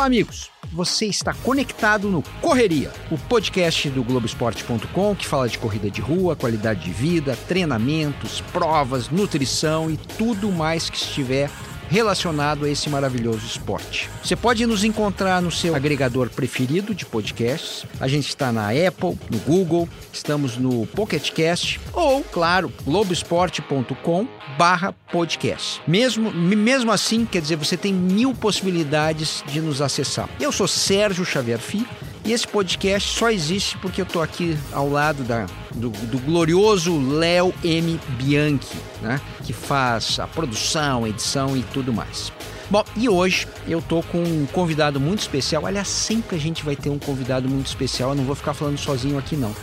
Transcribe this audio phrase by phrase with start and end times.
[0.00, 0.50] Olá, amigos.
[0.72, 6.34] Você está conectado no Correria, o podcast do Globoesporte.com que fala de corrida de rua,
[6.34, 11.50] qualidade de vida, treinamentos, provas, nutrição e tudo mais que estiver
[11.90, 14.08] relacionado a esse maravilhoso esporte.
[14.22, 17.84] Você pode nos encontrar no seu agregador preferido de podcasts.
[18.00, 24.92] A gente está na Apple, no Google, estamos no Pocket Cast ou, claro, globoesporte.com barra
[25.10, 25.82] podcast.
[25.86, 30.28] Mesmo, mesmo assim, quer dizer, você tem mil possibilidades de nos acessar.
[30.38, 31.88] Eu sou Sérgio Xavier Filho
[32.24, 36.98] e esse podcast só existe porque eu estou aqui ao lado da, do, do glorioso
[37.16, 37.98] Léo M.
[38.18, 39.20] Bianchi, né?
[39.44, 42.32] que faz a produção, edição e tudo mais.
[42.70, 45.66] Bom, e hoje eu tô com um convidado muito especial.
[45.66, 48.10] Aliás, sempre a gente vai ter um convidado muito especial.
[48.10, 49.54] Eu não vou ficar falando sozinho aqui, não.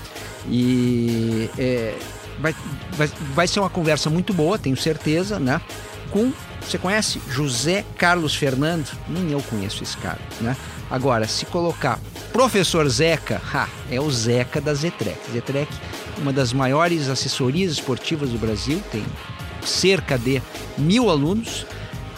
[0.49, 1.97] E é,
[2.39, 2.53] vai,
[2.91, 5.61] vai, vai ser uma conversa muito boa, tenho certeza, né?
[6.11, 8.89] Com, você conhece José Carlos Fernando?
[9.07, 10.55] Nem eu conheço esse cara, né?
[10.89, 11.99] Agora, se colocar
[12.31, 15.17] Professor Zeca, ha, é o Zeca da Zetrec.
[15.31, 15.71] Zetrec,
[16.19, 19.03] uma das maiores assessorias esportivas do Brasil, tem
[19.63, 20.41] cerca de
[20.77, 21.65] mil alunos.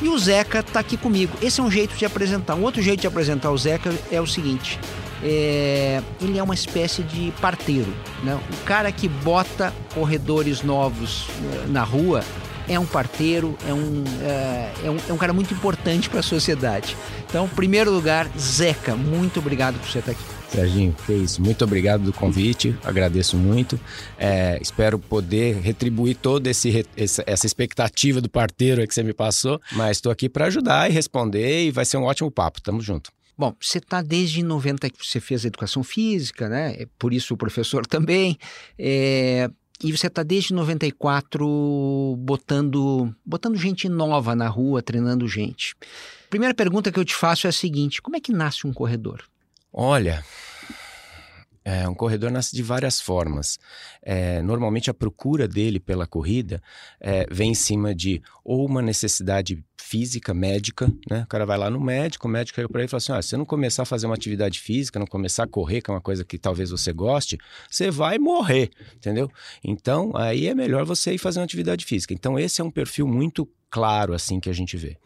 [0.02, 1.38] E o Zeca está aqui comigo.
[1.42, 2.56] Esse é um jeito de apresentar.
[2.56, 4.80] Um outro jeito de apresentar o Zeca é o seguinte:
[5.24, 7.94] é, ele é uma espécie de parteiro.
[8.24, 8.40] Né?
[8.52, 12.24] O cara que bota corredores novos eh, na rua
[12.70, 16.24] é um parteiro, é um, é, é um, é um cara muito importante para a
[16.24, 16.96] sociedade.
[17.28, 20.24] Então, em primeiro lugar, Zeca, muito obrigado por você estar aqui.
[20.50, 21.42] Serginho, que isso.
[21.42, 23.80] Muito obrigado do convite, agradeço muito.
[24.18, 29.98] É, espero poder retribuir toda esse, essa expectativa do parteiro que você me passou, mas
[29.98, 32.62] estou aqui para ajudar e responder e vai ser um ótimo papo.
[32.62, 33.12] Tamo junto.
[33.40, 36.76] Bom, você está desde 90 que você fez educação física, né?
[36.78, 38.38] É por isso o professor também.
[38.78, 39.50] É,
[39.82, 45.76] e você está desde 94 botando, botando gente nova na rua, treinando gente.
[46.30, 49.24] Primeira pergunta que eu te faço é a seguinte: como é que nasce um corredor?
[49.72, 50.24] Olha,
[51.64, 53.60] é, um corredor nasce de várias formas.
[54.02, 56.62] É, normalmente a procura dele pela corrida
[57.00, 61.24] é, vem em cima de ou uma necessidade física, médica, né?
[61.24, 63.22] O cara vai lá no médico, o médico chega para ele e fala assim: ah,
[63.22, 65.94] se você não começar a fazer uma atividade física, não começar a correr, que é
[65.94, 67.38] uma coisa que talvez você goste,
[67.70, 69.32] você vai morrer, entendeu?
[69.64, 72.14] Então, aí é melhor você ir fazer uma atividade física.
[72.14, 74.98] Então, esse é um perfil muito claro assim que a gente vê.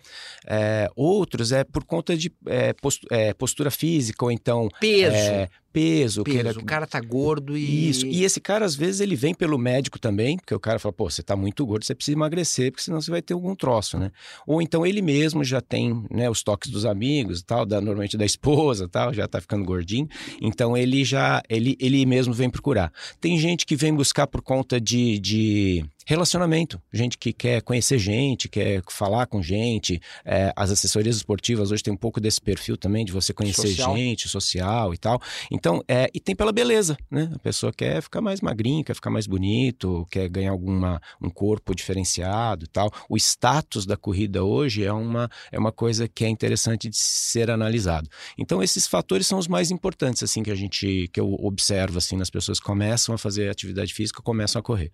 [0.47, 2.73] É, outros é por conta de é,
[3.11, 6.59] é postura física ou então peso, é, peso, peso.
[6.59, 8.05] O cara tá gordo e isso.
[8.05, 11.09] E esse cara às vezes ele vem pelo médico também, porque o cara fala, pô,
[11.09, 14.11] você tá muito gordo, você precisa emagrecer, porque senão você vai ter algum troço, né?
[14.45, 18.17] Ou então ele mesmo já tem, né, os toques dos amigos, e tal, da normalmente
[18.17, 20.07] da esposa, tal, já tá ficando gordinho.
[20.41, 22.91] Então ele já ele ele mesmo vem procurar.
[23.19, 28.50] Tem gente que vem buscar por conta de, de relacionamento, gente que quer conhecer gente,
[28.50, 30.02] quer falar com gente.
[30.25, 33.96] É, as assessorias esportivas hoje tem um pouco desse perfil também de você conhecer social.
[33.96, 35.22] gente, social e tal.
[35.52, 37.31] Então, é, e tem pela beleza, né?
[37.34, 41.74] A pessoa quer ficar mais magrinho, quer ficar mais bonito, quer ganhar alguma um corpo
[41.75, 42.91] diferenciado e tal.
[43.09, 47.50] O status da corrida hoje é uma é uma coisa que é interessante de ser
[47.50, 48.09] analisado.
[48.38, 52.18] Então, esses fatores são os mais importantes assim que a gente que eu observo assim
[52.18, 54.91] nas pessoas que começam a fazer atividade física, começam a correr.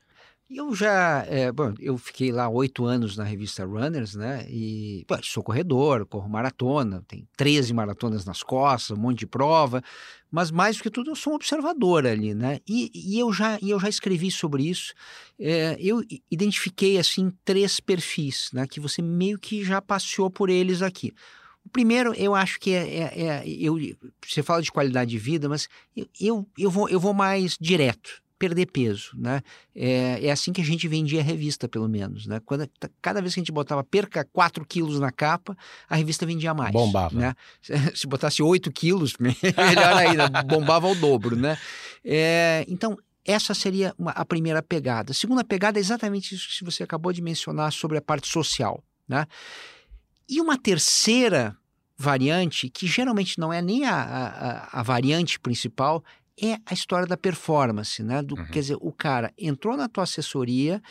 [0.51, 4.47] Eu já, é, bom, eu fiquei lá oito anos na revista Runners, né?
[4.49, 9.83] E sou corredor, corro maratona, tem 13 maratonas nas costas, um monte de prova,
[10.31, 12.59] mas mais do que tudo eu sou um observador ali, né?
[12.67, 14.91] E, e eu, já, e eu já escrevi sobre isso.
[15.39, 16.01] É, eu
[16.31, 18.66] identifiquei assim três perfis, né?
[18.66, 21.13] Que você meio que já passeou por eles aqui.
[21.63, 23.77] O primeiro, eu acho que é, é, é eu,
[24.25, 25.69] você fala de qualidade de vida, mas
[26.19, 29.41] eu, eu, vou, eu vou mais direto perder peso, né?
[29.75, 32.41] É, é, assim que a gente vendia a revista, pelo menos, né?
[32.45, 32.67] Quando,
[33.01, 35.55] cada vez que a gente botava perca 4 quilos na capa,
[35.90, 36.72] a revista vendia mais.
[36.72, 37.19] Bombava.
[37.19, 37.35] Né?
[37.93, 41.58] Se botasse 8 quilos, melhor ainda, bombava ao dobro, né?
[42.03, 45.11] É, então, essa seria uma, a primeira pegada.
[45.11, 48.81] A segunda pegada é exatamente isso que você acabou de mencionar sobre a parte social,
[49.08, 49.28] né?
[50.28, 51.58] E uma terceira
[51.97, 56.02] variante, que geralmente não é nem a, a, a variante principal,
[56.41, 58.22] é a história da performance, né?
[58.22, 58.46] Do, uhum.
[58.46, 60.82] Quer dizer, o cara entrou na tua assessoria,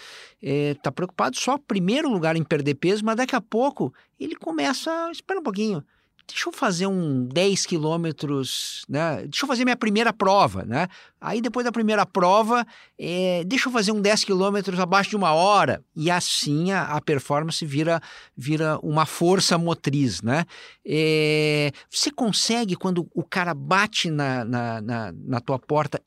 [0.40, 5.10] está eh, preocupado só, primeiro lugar, em perder peso, mas daqui a pouco ele começa,
[5.10, 5.84] espera um pouquinho,
[6.28, 9.22] deixa eu fazer um 10 quilômetros, né?
[9.22, 10.86] Deixa eu fazer minha primeira prova, né?
[11.18, 12.66] Aí depois da primeira prova,
[12.98, 15.82] é, deixa eu fazer um 10 quilômetros abaixo de uma hora.
[15.96, 18.00] E assim a, a, performance vira,
[18.36, 20.44] vira uma força motriz, né?
[20.86, 26.00] É, você consegue, quando o cara bate na, na, na, na tua porta,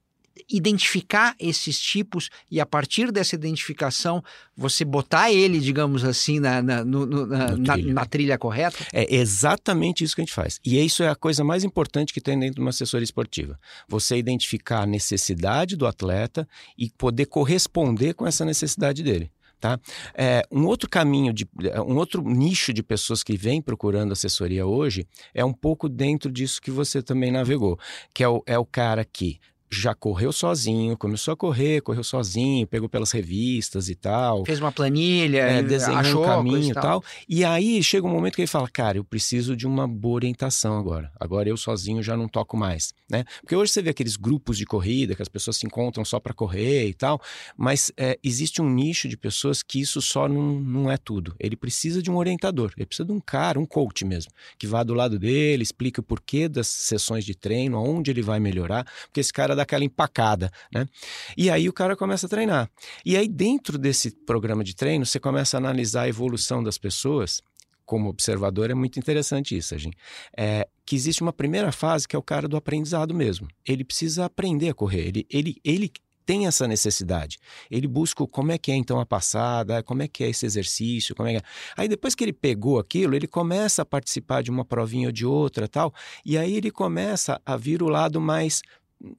[0.50, 4.24] identificar esses tipos e a partir dessa identificação
[4.56, 8.06] você botar ele, digamos assim, na, na, no, na, na, trilha.
[8.06, 8.38] trilha.
[8.38, 8.86] correta?
[8.94, 10.60] É exatamente isso que a gente faz.
[10.66, 13.60] E isso é a coisa mais importante que tem dentro de uma assessoria esportiva.
[13.88, 16.48] Você identificar a necessidade do atleta
[16.78, 19.32] e poder corresponder com essa necessidade dele.
[19.60, 19.80] Tá?
[20.16, 21.48] É, um outro caminho, de,
[21.88, 26.60] um outro nicho de pessoas que vem procurando assessoria hoje é um pouco dentro disso
[26.60, 27.78] que você também navegou,
[28.12, 29.40] que é o, é o cara que
[29.72, 34.46] já correu sozinho, começou a correr, correu sozinho, pegou pelas revistas e tal.
[34.46, 36.84] Fez uma planilha, é, desenhou achou um caminho e tal.
[36.84, 37.04] tal.
[37.28, 40.78] E aí chega um momento que ele fala, cara, eu preciso de uma boa orientação
[40.78, 41.10] agora.
[41.18, 43.24] Agora eu sozinho já não toco mais, né?
[43.40, 46.34] Porque hoje você vê aqueles grupos de corrida que as pessoas se encontram só para
[46.34, 47.22] correr e tal,
[47.56, 51.34] mas é, existe um nicho de pessoas que isso só não, não é tudo.
[51.40, 54.84] Ele precisa de um orientador, ele precisa de um cara, um coach mesmo, que vá
[54.84, 59.22] do lado dele, explique o porquê das sessões de treino, aonde ele vai melhorar, porque
[59.22, 60.86] esse cara daquela empacada, né?
[61.38, 62.70] E aí o cara começa a treinar.
[63.06, 67.42] E aí dentro desse programa de treino, você começa a analisar a evolução das pessoas
[67.86, 69.98] como observador, é muito interessante isso, gente.
[70.38, 73.50] É, que existe uma primeira fase que é o cara do aprendizado mesmo.
[73.66, 75.08] Ele precisa aprender a correr.
[75.08, 75.92] Ele, ele, ele
[76.26, 77.38] tem essa necessidade.
[77.70, 81.14] Ele busca como é que é então a passada, como é que é esse exercício,
[81.14, 81.42] como é que é.
[81.76, 85.26] Aí depois que ele pegou aquilo, ele começa a participar de uma provinha ou de
[85.26, 85.94] outra, tal,
[86.26, 88.62] e aí ele começa a vir o lado mais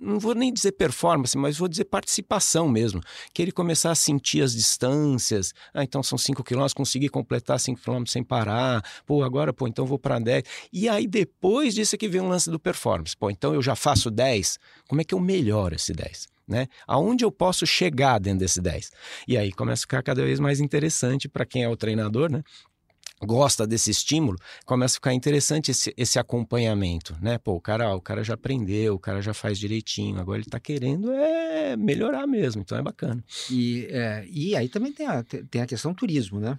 [0.00, 3.00] não vou nem dizer performance, mas vou dizer participação mesmo.
[3.32, 5.52] Que ele começar a sentir as distâncias.
[5.74, 8.84] Ah, então são 5 quilômetros, consegui completar 5 quilômetros sem parar.
[9.04, 10.44] Pô, agora, pô, então vou para 10.
[10.72, 13.16] E aí depois disso é que vem o lance do performance.
[13.16, 14.58] Pô, então eu já faço 10.
[14.88, 16.28] Como é que eu melhoro esse 10?
[16.46, 16.66] Né?
[16.86, 18.90] Aonde eu posso chegar dentro desse 10?
[19.26, 22.42] E aí começa a ficar cada vez mais interessante para quem é o treinador, né?
[23.24, 27.38] Gosta desse estímulo, começa a ficar interessante esse, esse acompanhamento, né?
[27.38, 30.60] Pô, o cara, o cara já aprendeu, o cara já faz direitinho, agora ele está
[30.60, 33.22] querendo é melhorar mesmo, então é bacana.
[33.50, 36.58] E, é, e aí também tem a, tem a questão do turismo, né?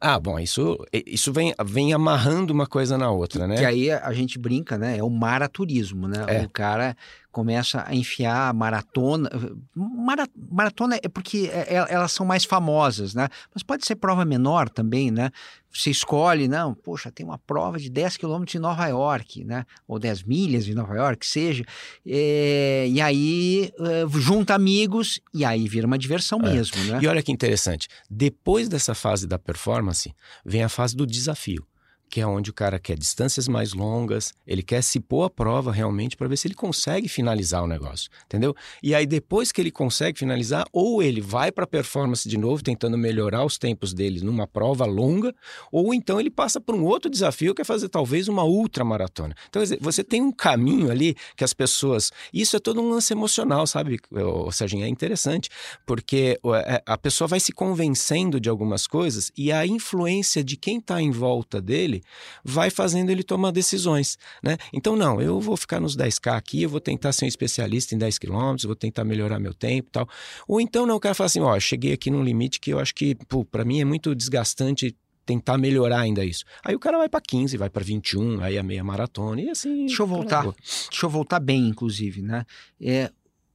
[0.00, 3.56] Ah, bom, isso, isso vem, vem amarrando uma coisa na outra, né?
[3.56, 4.98] Que aí a gente brinca, né?
[4.98, 6.24] É o maraturismo, né?
[6.28, 6.42] É.
[6.42, 6.96] O cara
[7.36, 9.28] começa a enfiar maratona.
[9.74, 13.28] Mara, maratona é porque é, é, elas são mais famosas, né?
[13.52, 15.30] Mas pode ser prova menor também, né?
[15.70, 19.66] Você escolhe, não, poxa, tem uma prova de 10 quilômetros em Nova York, né?
[19.86, 21.62] Ou 10 milhas de Nova York, seja.
[22.06, 26.54] É, e aí é, junta amigos e aí vira uma diversão é.
[26.54, 27.00] mesmo, né?
[27.02, 30.10] E olha que interessante, depois dessa fase da performance,
[30.42, 31.66] vem a fase do desafio
[32.08, 35.72] que é onde o cara quer distâncias mais longas, ele quer se pôr à prova
[35.72, 38.54] realmente para ver se ele consegue finalizar o negócio, entendeu?
[38.82, 42.62] E aí depois que ele consegue finalizar, ou ele vai para a performance de novo,
[42.62, 45.34] tentando melhorar os tempos dele numa prova longa,
[45.70, 49.34] ou então ele passa por um outro desafio que é fazer talvez uma ultramaratona.
[49.48, 53.66] Então você tem um caminho ali que as pessoas, isso é todo um lance emocional,
[53.66, 53.98] sabe?
[54.10, 55.50] Ou seja, é interessante,
[55.84, 60.78] porque é, a pessoa vai se convencendo de algumas coisas e a influência de quem
[60.78, 62.02] está em volta dele dele
[62.44, 64.56] vai fazendo ele tomar decisões, né?
[64.72, 67.98] Então, não, eu vou ficar nos 10K aqui, eu vou tentar ser um especialista em
[67.98, 70.08] 10 quilômetros, vou tentar melhorar meu tempo e tal.
[70.46, 72.94] Ou então, não, o cara fala assim, ó, cheguei aqui num limite que eu acho
[72.94, 73.16] que,
[73.50, 74.94] para mim é muito desgastante
[75.24, 76.44] tentar melhorar ainda isso.
[76.64, 79.86] Aí o cara vai para 15, vai para 21, aí a meia maratona e assim.
[79.86, 80.44] Deixa eu voltar.
[80.44, 82.44] Deixa eu voltar bem, inclusive, né?
[82.80, 83.10] É,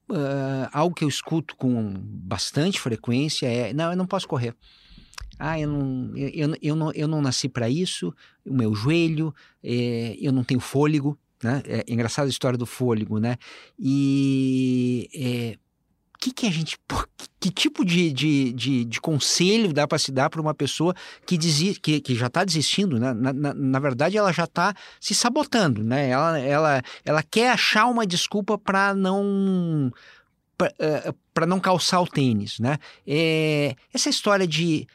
[0.09, 4.53] uh, algo que eu escuto com bastante frequência é: não, eu não posso correr
[5.43, 8.13] ah, eu não, eu, eu não, eu não nasci para isso,
[8.45, 9.33] o meu joelho,
[9.63, 11.63] é, eu não tenho fôlego, né?
[11.65, 13.37] É, é engraçada a história do fôlego, né?
[13.79, 15.57] E é,
[16.19, 16.77] que, que a gente.
[17.39, 20.93] Que tipo de, de, de, de conselho dá para se dar para uma pessoa
[21.25, 22.99] que, desi, que, que já está desistindo?
[22.99, 23.11] Né?
[23.11, 26.09] Na, na, na, verdade, ela já está se sabotando, né?
[26.09, 29.91] Ela, ela, ela quer achar uma desculpa para não.
[31.33, 32.77] para não calçar o tênis, né?
[33.07, 34.87] É, essa história de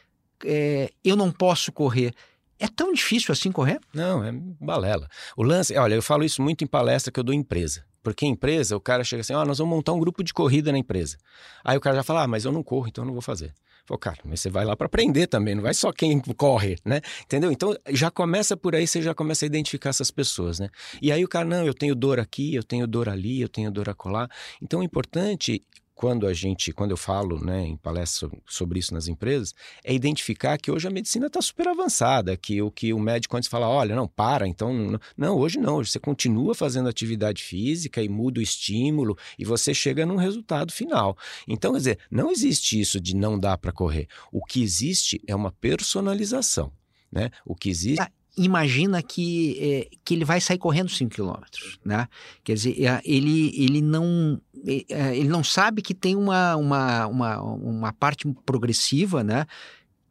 [0.44, 2.14] é, eu não posso correr.
[2.58, 3.78] É tão difícil assim correr?
[3.92, 5.08] Não, é balela.
[5.36, 7.84] O lance, olha, eu falo isso muito em palestra que eu dou em empresa.
[8.02, 10.32] Porque em empresa, o cara chega assim, ó, oh, nós vamos montar um grupo de
[10.32, 11.16] corrida na empresa.
[11.64, 13.52] Aí o cara já fala, ah, mas eu não corro, então eu não vou fazer.
[13.86, 17.00] Falei, cara, mas você vai lá para aprender também, não vai só quem corre, né?
[17.24, 17.52] Entendeu?
[17.52, 20.68] Então já começa por aí, você já começa a identificar essas pessoas, né?
[21.00, 23.70] E aí o cara, não, eu tenho dor aqui, eu tenho dor ali, eu tenho
[23.70, 24.28] dor acolá.
[24.60, 25.64] Então o importante
[25.96, 30.58] quando a gente, quando eu falo né, em palestra sobre isso nas empresas, é identificar
[30.58, 33.96] que hoje a medicina está super avançada, que o que o médico antes fala, olha,
[33.96, 35.00] não, para, então.
[35.16, 39.72] Não, hoje não, hoje você continua fazendo atividade física e muda o estímulo e você
[39.72, 41.16] chega num resultado final.
[41.48, 44.06] Então, quer dizer, não existe isso de não dá para correr.
[44.30, 46.70] O que existe é uma personalização.
[47.10, 47.30] Né?
[47.46, 48.02] O que existe.
[48.02, 52.08] Ah, imagina que, é, que ele vai sair correndo 5 quilômetros, né?
[52.44, 57.40] Quer dizer, é, ele, ele, não, é, ele não sabe que tem uma, uma, uma,
[57.40, 59.46] uma parte progressiva, né?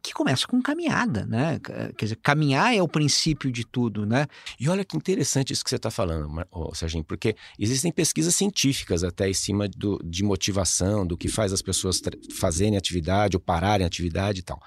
[0.06, 1.60] que começa com caminhada, né?
[1.98, 4.28] Quer dizer, caminhar é o princípio de tudo, né?
[4.60, 9.28] E olha que interessante isso que você está falando, Serginho, porque existem pesquisas científicas até
[9.28, 12.00] em cima do, de motivação, do que faz as pessoas
[12.36, 14.62] fazerem atividade ou pararem atividade e tal.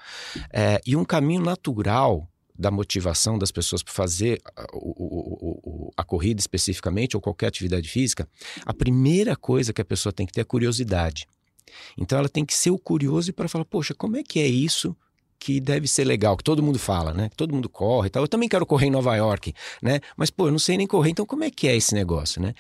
[0.53, 6.41] É, e um caminho natural da motivação das pessoas para fazer a, o, a corrida
[6.41, 8.29] especificamente ou qualquer atividade física,
[8.67, 11.27] a primeira coisa que a pessoa tem que ter é curiosidade.
[11.97, 14.97] Então ela tem que ser o curioso para falar, poxa, como é que é isso
[15.39, 17.29] que deve ser legal, que todo mundo fala, né?
[17.29, 18.25] Que todo mundo corre e tal.
[18.25, 20.01] Eu também quero correr em Nova York, né?
[20.17, 22.55] Mas, pô, eu não sei nem correr, então como é que é esse negócio, né?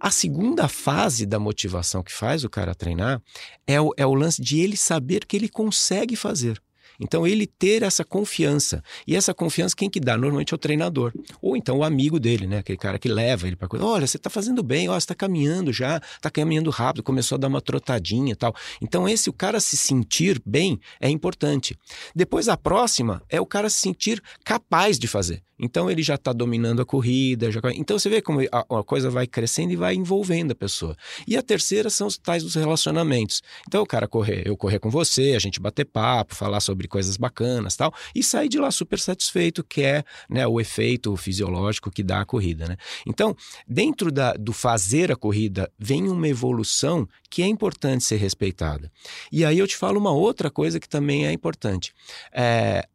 [0.00, 3.22] A segunda fase da motivação que faz o cara treinar
[3.66, 6.60] é o, é o lance de ele saber que ele consegue fazer.
[7.00, 8.82] Então, ele ter essa confiança.
[9.06, 10.16] E essa confiança, quem que dá?
[10.16, 11.12] Normalmente é o treinador.
[11.40, 12.58] Ou então o amigo dele, né?
[12.58, 13.84] Aquele cara que leva ele para coisa.
[13.84, 17.48] Olha, você está fazendo bem, você está caminhando já, está caminhando rápido, começou a dar
[17.48, 18.54] uma trotadinha e tal.
[18.80, 21.76] Então, esse, o cara se sentir bem é importante.
[22.14, 25.42] Depois, a próxima é o cara se sentir capaz de fazer.
[25.58, 27.50] Então ele já está dominando a corrida.
[27.50, 27.60] Já...
[27.74, 30.96] Então você vê como a, a, coisa vai crescendo e vai envolvendo a pessoa.
[31.26, 33.42] E a terceira são os tais dos relacionamentos.
[33.66, 37.16] Então o cara correr, eu correr com você, a gente bater papo, falar sobre coisas
[37.16, 42.02] bacanas tal, e sair de lá super satisfeito, que é né, o efeito fisiológico que
[42.02, 42.66] dá a corrida.
[42.66, 42.76] Né?
[43.06, 43.36] Então,
[43.66, 48.90] dentro da, do fazer a corrida, vem uma evolução que é importante ser respeitada.
[49.30, 51.92] E aí eu te falo uma outra coisa que também é importante.
[52.32, 52.86] É,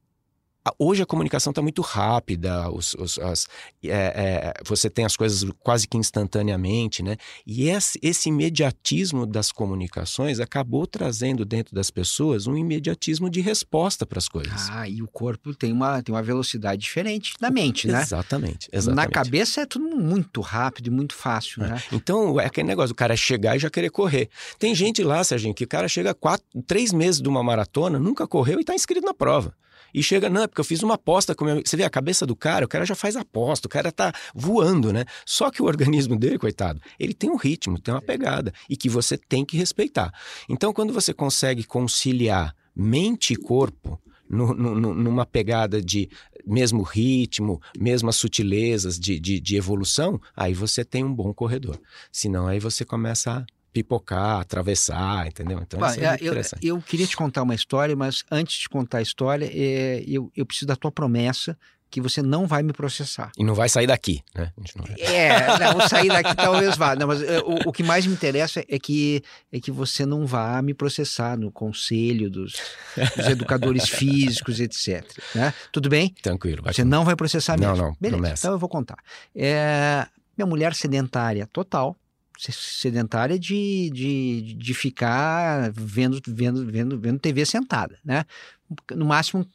[0.77, 3.47] Hoje a comunicação está muito rápida, os, os, as,
[3.83, 7.17] é, é, você tem as coisas quase que instantaneamente, né?
[7.45, 14.05] E esse, esse, imediatismo das comunicações acabou trazendo dentro das pessoas um imediatismo de resposta
[14.05, 14.69] para as coisas.
[14.69, 18.01] Ah, e o corpo tem uma, tem uma velocidade diferente da mente, né?
[18.01, 18.95] Exatamente, exatamente.
[18.95, 21.69] Na cabeça é tudo muito rápido e muito fácil, é.
[21.69, 21.83] né?
[21.91, 24.29] Então é aquele negócio, o cara chegar e já querer correr.
[24.57, 28.27] Tem gente lá, Serginho, que o cara chega quatro, três meses de uma maratona, nunca
[28.27, 29.53] correu e está inscrito na prova.
[29.93, 32.25] E chega, não, é porque eu fiz uma aposta com meu Você vê a cabeça
[32.25, 35.05] do cara, o cara já faz aposta, o cara tá voando, né?
[35.25, 38.89] Só que o organismo dele, coitado, ele tem um ritmo, tem uma pegada e que
[38.89, 40.11] você tem que respeitar.
[40.47, 46.07] Então, quando você consegue conciliar mente e corpo, no, no, numa pegada de
[46.45, 51.79] mesmo ritmo, mesmas sutilezas de, de, de, evolução, aí você tem um bom corredor.
[52.11, 55.59] Senão, aí você começa a pipocar, atravessar, entendeu?
[55.61, 59.01] Então, Bah, é eu, eu, queria te contar uma história, mas antes de contar a
[59.01, 61.57] história, é, eu, eu preciso da tua promessa
[61.89, 63.31] que você não vai me processar.
[63.37, 64.53] E não vai sair daqui, né?
[64.75, 64.95] Vai...
[64.99, 66.95] É, não, sair daqui talvez vá.
[66.95, 70.25] Não, mas é, o, o, que mais me interessa é que, é que você não
[70.25, 72.53] vá me processar no conselho dos,
[72.95, 75.03] dos educadores físicos, etc.
[75.33, 75.53] Né?
[75.71, 76.13] Tudo bem?
[76.21, 76.61] Tranquilo.
[76.63, 77.75] Você não vai processar mesmo.
[77.75, 78.41] Não, não, Beleza, promessa.
[78.41, 78.97] então eu vou contar.
[79.35, 80.05] É,
[80.37, 81.97] minha mulher sedentária total,
[82.39, 88.25] sedentária de, de, de ficar vendo, vendo, vendo, vendo TV sentada, né?
[88.91, 89.45] No máximo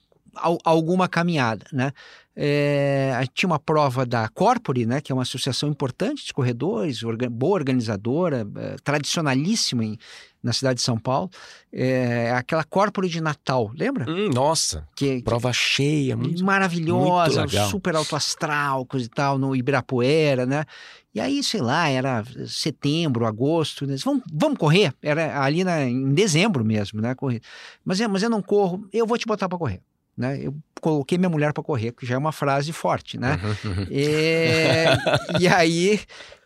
[0.64, 1.92] alguma caminhada, né?
[2.36, 7.30] É, tinha uma prova da Corpore, né, que é uma associação importante de corredores, orga,
[7.30, 9.96] boa organizadora, é, tradicionalíssima em,
[10.42, 11.30] na cidade de São Paulo,
[11.72, 14.10] é, aquela Corpore de Natal, lembra?
[14.10, 19.38] Hum, nossa, que, prova que, cheia, muito maravilhosa, muito super alto astral, coisa e tal,
[19.38, 20.64] no Ibirapuera, né?
[21.14, 23.94] E aí, sei lá, era setembro, agosto, né?
[24.04, 24.92] vamos, vamos correr?
[25.00, 27.14] Era ali na, em dezembro mesmo, né?
[27.14, 27.40] Correr.
[27.84, 29.80] Mas, mas eu não corro, eu vou te botar para correr
[30.16, 30.38] né?
[30.40, 33.40] Eu coloquei minha mulher para correr, que já é uma frase forte, né?
[33.42, 33.86] Uhum, uhum.
[33.90, 34.84] E,
[35.40, 36.00] e, aí,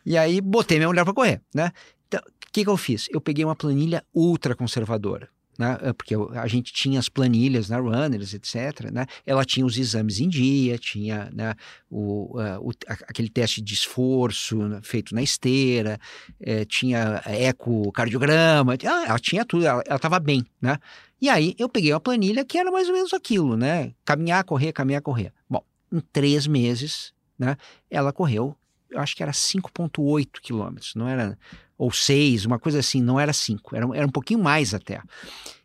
[0.05, 1.73] e aí botei minha mulher para correr, né?
[2.07, 3.07] Então, o que, que eu fiz?
[3.11, 5.29] Eu peguei uma planilha ultra conservadora.
[5.59, 5.77] Né?
[5.83, 8.93] É, porque a gente tinha as planilhas na Runners, etc.
[8.93, 9.05] Né?
[9.27, 11.53] Ela tinha os exames em dia, tinha né,
[11.91, 12.71] o, uh, o,
[13.09, 15.99] aquele teste de esforço feito na esteira,
[16.41, 20.79] eh, tinha ecocardiograma, ah, ela tinha tudo, ela estava bem, né?
[21.21, 23.93] E aí eu peguei uma planilha que era mais ou menos aquilo, né?
[24.05, 25.33] Caminhar, correr, caminhar, correr.
[25.49, 27.57] Bom, em três meses, né?
[27.91, 28.57] Ela correu,
[28.91, 31.39] eu acho que era 5,8 quilômetros, não era,
[31.77, 35.03] ou 6, uma coisa assim, não era 5, era, era um pouquinho mais até.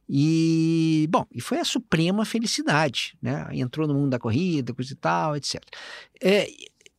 [0.07, 3.47] E, bom, e foi a suprema felicidade, né?
[3.53, 5.61] Entrou no mundo da corrida, coisa e tal, etc.
[6.21, 6.47] É,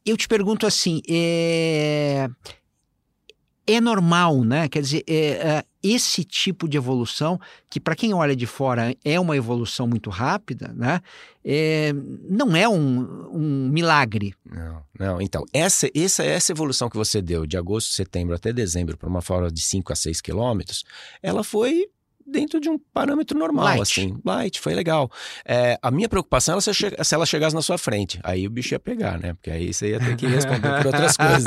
[0.05, 2.29] eu te pergunto assim, é,
[3.67, 4.69] é normal, né?
[4.69, 9.19] Quer dizer, é, é, esse tipo de evolução, que para quem olha de fora é
[9.19, 11.01] uma evolução muito rápida, né?
[11.45, 11.93] É,
[12.29, 14.35] não é um, um, milagre.
[14.45, 15.21] Não, não.
[15.21, 19.21] Então, essa, essa, essa evolução que você deu de agosto, setembro até dezembro para uma
[19.21, 20.85] fora de 5 a 6 quilômetros,
[21.23, 21.87] ela foi
[22.27, 23.83] dentro de um parâmetro normal, Light.
[23.83, 24.17] assim.
[24.25, 25.11] Light, foi legal.
[25.45, 28.19] É, a minha preocupação era se, se ela chegasse na sua frente.
[28.23, 29.35] Aí o bicho ia pegar, né?
[29.35, 31.45] Porque aí você ia ter que responder por outras coisas.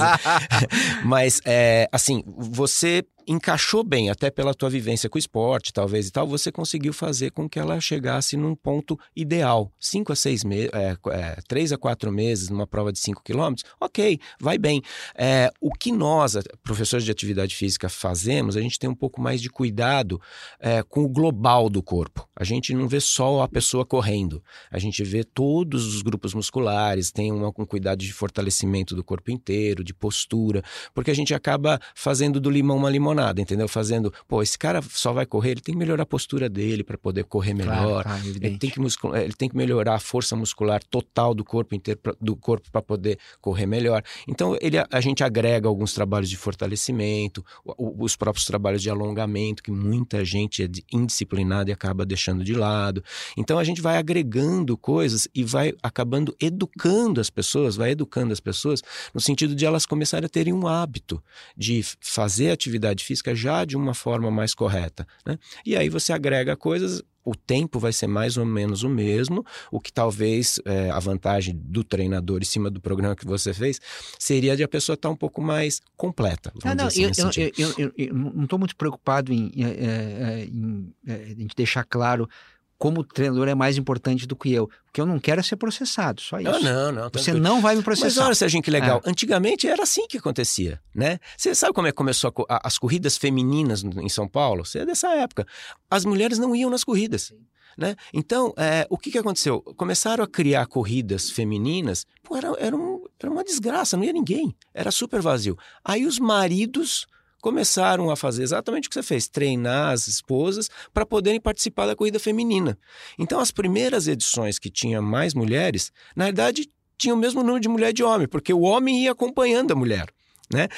[1.04, 6.12] Mas, é, assim, você encaixou bem, até pela tua vivência com o esporte, talvez e
[6.12, 9.72] tal, você conseguiu fazer com que ela chegasse num ponto ideal.
[9.80, 13.70] Cinco a seis meses, é, é, três a quatro meses numa prova de cinco quilômetros,
[13.80, 14.82] ok, vai bem.
[15.16, 19.42] É, o que nós, professores de atividade física, fazemos, a gente tem um pouco mais
[19.42, 20.22] de cuidado
[20.60, 22.28] é, com o global do corpo.
[22.36, 24.42] A gente não vê só a pessoa correndo,
[24.72, 29.32] a gente vê todos os grupos musculares, tem uma, um cuidado de fortalecimento do corpo
[29.32, 33.68] inteiro, de postura, porque a gente acaba fazendo do limão uma limonada, entendeu?
[33.68, 36.98] Fazendo, pô, esse cara só vai correr, ele tem que melhorar a postura dele para
[36.98, 38.04] poder correr melhor.
[38.04, 41.44] Claro, claro, Ele tem, que muscul- ele tem que melhorar a força muscular total do
[41.44, 44.04] corpo inteiro, pra- do corpo para poder correr melhor.
[44.28, 49.64] Então, ele, a gente agrega alguns trabalhos de fortalecimento, o- os próprios trabalhos de alongamento,
[49.64, 53.04] que muita gente é indisciplinada e acaba deixando de lado.
[53.38, 58.40] Então, a gente vai agregando coisas e vai acabando educando as pessoas, vai educando as
[58.40, 58.82] pessoas
[59.14, 61.22] no sentido de elas começarem a terem um hábito
[61.56, 65.08] de fazer atividade física já de uma forma mais correta.
[65.26, 65.38] Né?
[65.66, 69.82] E aí você agrega coisas o tempo vai ser mais ou menos o mesmo, o
[69.82, 73.82] que talvez é, a vantagem do treinador em cima do programa que você fez
[74.18, 76.54] seria de a pessoa estar um pouco mais completa.
[76.64, 77.12] Ah, não, assim, eu,
[77.58, 81.54] eu, eu, eu- não estou muito preocupado em, em, é, é, em, é, a gente
[81.54, 82.30] deixar claro
[82.78, 84.70] como o treinador é mais importante do que eu.
[84.86, 86.52] Porque eu não quero é ser processado, só isso.
[86.52, 87.04] Não, não, não.
[87.12, 87.40] Você tranquilo.
[87.40, 88.26] não vai me Mas processar.
[88.26, 89.02] olha, Serginho, que legal.
[89.06, 91.20] Antigamente era assim que acontecia, né?
[91.36, 94.64] Você sabe como é que começou a a- as corridas femininas em São Paulo?
[94.66, 95.46] Você é dessa época.
[95.90, 97.34] As mulheres não iam nas corridas.
[97.80, 97.96] Né?
[98.12, 99.62] Então, é, o que, que aconteceu?
[99.76, 104.56] Começaram a criar corridas femininas, pô, era, era, um- era uma desgraça, não ia ninguém,
[104.74, 105.56] era super vazio.
[105.86, 107.06] Aí os maridos
[107.48, 111.96] começaram a fazer exatamente o que você fez, treinar as esposas para poderem participar da
[111.96, 112.78] corrida feminina.
[113.18, 117.70] Então, as primeiras edições que tinha mais mulheres, na verdade, tinha o mesmo número de
[117.70, 120.08] mulher de homem, porque o homem ia acompanhando a mulher.
[120.54, 120.70] Né?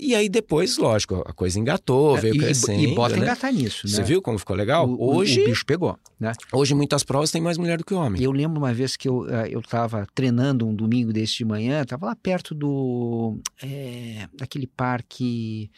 [0.00, 2.80] E, aí depois, lógico, a coisa engatou, veio É, e, crescendo.
[2.82, 3.22] e bota né?
[3.22, 3.92] engatar nisso, né?
[3.92, 4.88] Você viu como ficou legal?
[4.88, 6.32] O, hoje, o bicho pegou, né?
[6.52, 8.20] hoje, muitas provas tem mais mulher do que homem.
[8.20, 11.82] Eu lembro uma vez que eu eh, eu estava treinando um domingo desse de manhã,
[11.82, 15.70] estava lá perto do eh, daquele parque,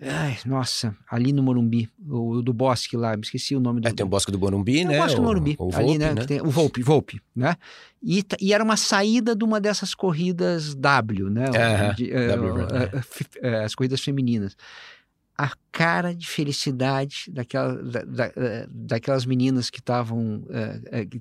[0.00, 3.86] ai, nossa, ali no Morumbi, o do Bosque lá, me esqueci o nome do.
[3.86, 4.98] É, tem o Bosque do Morumbi, É o né?
[4.98, 6.14] Bosque do Morumbi, o, ali, Volpe, né?
[6.16, 7.54] que tem- o Volpe, Volpe, né?
[8.02, 11.46] E, e era uma saída de uma dessas corridas W, né?
[11.50, 12.84] Aham, De, eh, W, verdade.
[12.94, 14.56] eh, eh, fi- eh, as corridas femininas.
[15.36, 18.32] A cara de felicidade daquela, da- da-
[18.68, 20.44] daquelas meninas que estavam,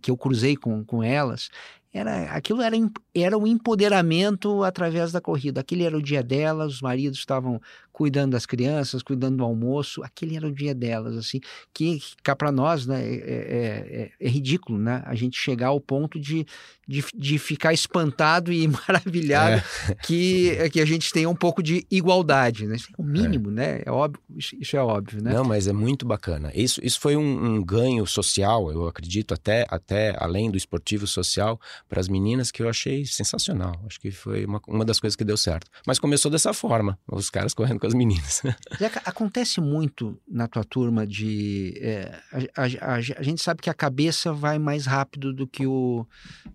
[0.02, 1.50] que eu cruzei com, com elas,
[1.93, 2.76] era, aquilo era,
[3.15, 5.62] era o empoderamento através da corrida.
[5.62, 10.36] Aquele era o dia delas, os maridos estavam cuidando das crianças, cuidando do almoço, aquele
[10.38, 11.39] era o dia delas, assim,
[11.73, 15.82] que cá para nós, né, é, é- é- é ridículo, né, a gente chegar ao
[15.82, 16.45] ponto de,
[16.88, 19.63] de, de ficar espantado e maravilhado
[20.06, 23.82] que, que a gente tenha um pouco de igualdade, né, isso é o mínimo, né,
[23.84, 25.34] é óbvio, isso, isso é óbvio, né.
[25.34, 26.52] Não, mas é muito bacana.
[26.54, 31.60] Isso, isso foi um, um ganho social, eu acredito, até, até além do esportivo social,
[31.90, 33.80] para as meninas, que eu achei sensacional.
[33.86, 35.68] Acho que foi uma, uma das coisas que deu certo.
[35.86, 38.42] Mas começou dessa forma, os caras correndo com as meninas.
[38.78, 41.74] Zeca, acontece muito na tua turma de.
[41.82, 42.20] é,
[42.56, 46.06] a, a- a- a gente sabe que a cabeça vai mais rápido do que o,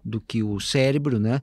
[0.05, 1.41] do que o cérebro, né?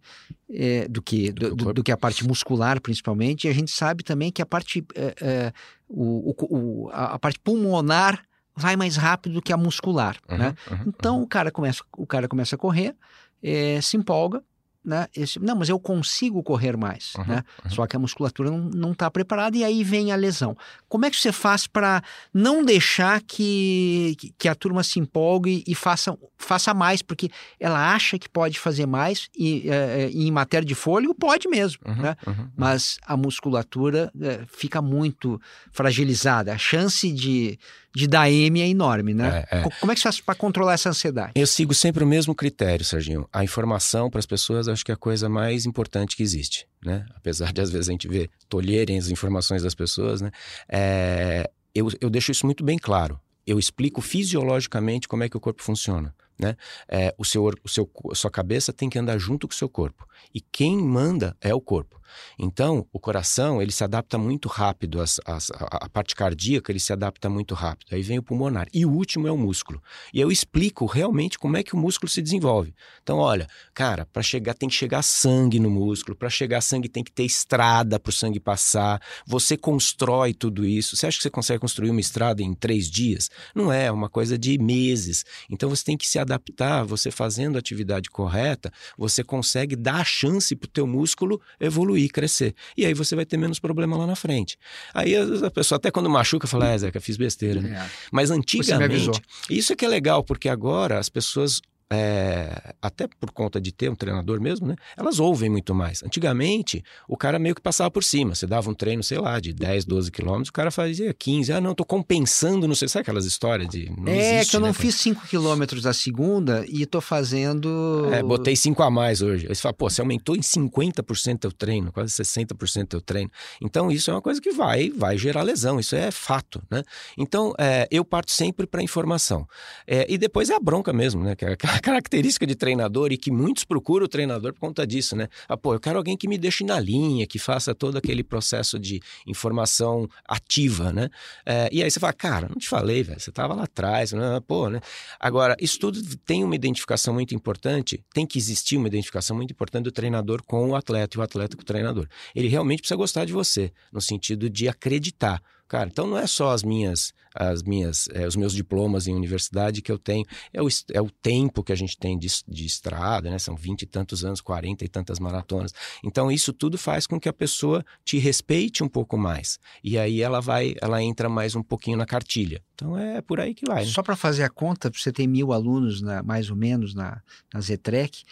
[0.51, 3.45] É, do, que, Do do, do- que a parte muscular, principalmente.
[3.47, 5.53] E a gente sabe também que a parte, é, é,
[5.87, 8.23] o, o- a, parte pulmonar
[8.55, 10.53] vai mais rápido do que a muscular, né?
[10.69, 12.95] Uhum, uhum, Então o cara começa, o cara começa a correr,
[13.43, 14.41] é, se empolga,
[14.83, 15.07] né?
[15.15, 17.43] Esse- não, mas eu consigo correr mais, Uhum, né?
[17.65, 17.71] uhum.
[17.71, 20.55] Só que a musculatura não está preparada e aí vem a lesão.
[20.87, 22.01] Como é que você faz para
[22.33, 27.01] não deixar que, que- a turma se empolgue e faça, faça mais?
[27.01, 31.47] Porque ela acha que pode fazer mais e é, é, em matéria de fôlego pode
[31.49, 32.15] mesmo, Uhum, né?
[32.55, 35.39] Mas a musculatura é, fica muito
[35.73, 36.53] fragilizada.
[36.53, 37.59] A chance de,
[37.95, 39.45] de dar M é enorme, né?
[39.51, 39.61] É, é.
[39.63, 41.31] Co- Como é que você faz para controlar essa ansiedade?
[41.35, 43.27] Eu sigo sempre o mesmo critério, Serginho.
[43.33, 47.05] A informação para as pessoas acho que é a coisa mais importante que existe, né?
[47.15, 50.31] Apesar de às vezes a gente ver tolherem as informações das pessoas, né?
[50.67, 53.19] É, eu, eu deixo isso muito bem claro.
[53.45, 56.55] Eu explico fisiologicamente como é que o corpo funciona, né?
[56.87, 59.67] É, o seu, o seu, a sua cabeça tem que andar junto com o seu
[59.67, 60.07] corpo.
[60.33, 61.98] E quem manda é o corpo.
[62.37, 67.53] Então, o coração, ele se adapta muito rápido, a parte cardíaca, ele se adapta muito
[67.53, 67.93] rápido.
[67.93, 68.67] Aí vem o pulmonar.
[68.73, 69.81] E o último é o músculo.
[70.13, 72.73] E eu explico realmente como é que o músculo se desenvolve.
[73.03, 77.03] Então, olha, cara, para chegar tem que chegar sangue no músculo, para chegar sangue tem
[77.03, 79.01] que ter estrada para o sangue passar.
[79.25, 80.95] Você constrói tudo isso.
[80.95, 83.29] Você acha que você consegue construir uma estrada em três dias?
[83.53, 85.25] Não é, é uma coisa de meses.
[85.49, 86.83] Então você tem que se adaptar.
[86.85, 91.98] Você fazendo a atividade correta, você consegue dar a chance para o teu músculo evoluir,
[92.07, 92.53] crescer.
[92.77, 94.57] E aí você vai ter menos problema lá na frente.
[94.93, 97.59] Aí a pessoa até quando machuca fala, é, Zeca, fiz besteira.
[97.59, 97.75] Né?
[97.83, 97.89] É.
[98.11, 103.59] Mas antigamente, isso é que é legal, porque agora as pessoas é, até por conta
[103.59, 104.75] de ter um treinador mesmo, né?
[104.95, 106.03] Elas ouvem muito mais.
[106.03, 108.35] Antigamente, o cara meio que passava por cima.
[108.35, 111.51] Você dava um treino, sei lá, de 10, 12 quilômetros, o cara fazia 15.
[111.51, 112.87] Ah, não, tô compensando, não sei.
[112.87, 113.91] Sabe aquelas histórias de.
[114.05, 118.07] É, existe, que eu não né, fiz 5 quilômetros a segunda e tô fazendo.
[118.13, 119.47] É, botei 5 a mais hoje.
[119.49, 123.31] Aí você fala, pô, você aumentou em 50% o treino, quase 60% o treino.
[123.61, 126.83] Então, isso é uma coisa que vai, vai gerar lesão, isso é fato, né?
[127.17, 129.47] Então, é, eu parto sempre para informação.
[129.87, 131.35] É, e depois é a bronca mesmo, né?
[131.35, 135.27] Que é característica de treinador e que muitos procuram o treinador por conta disso, né?
[135.47, 138.77] Ah, pô, eu quero alguém que me deixe na linha, que faça todo aquele processo
[138.77, 141.09] de informação ativa, né?
[141.45, 144.39] É, e aí você fala, cara, não te falei, velho, você estava lá atrás, né?
[144.47, 144.79] pô, né?
[145.19, 149.85] Agora, isso tudo tem uma identificação muito importante, tem que existir uma identificação muito importante
[149.85, 152.07] do treinador com o atleta e o atleta com o treinador.
[152.35, 155.41] Ele realmente precisa gostar de você, no sentido de acreditar.
[155.69, 159.83] Cara, então não é só as minhas, as minhas, é, os meus diplomas em universidade
[159.83, 163.29] que eu tenho, é o, é o tempo que a gente tem de, de estrada,
[163.29, 163.37] né?
[163.37, 165.71] São vinte e tantos anos, quarenta e tantas maratonas.
[166.03, 169.59] Então isso tudo faz com que a pessoa te respeite um pouco mais.
[169.83, 172.63] E aí ela vai, ela entra mais um pouquinho na cartilha.
[172.73, 173.85] Então é por aí que vai.
[173.85, 173.91] Né?
[173.91, 177.21] Só para fazer a conta, você tem mil alunos, na, mais ou menos, na,
[177.53, 178.23] na Zetrec.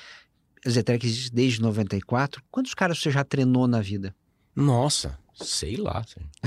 [0.65, 2.41] A Zetrec existe desde 94.
[2.50, 4.15] Quantos caras você já treinou na vida?
[4.56, 6.04] Nossa, Sei lá.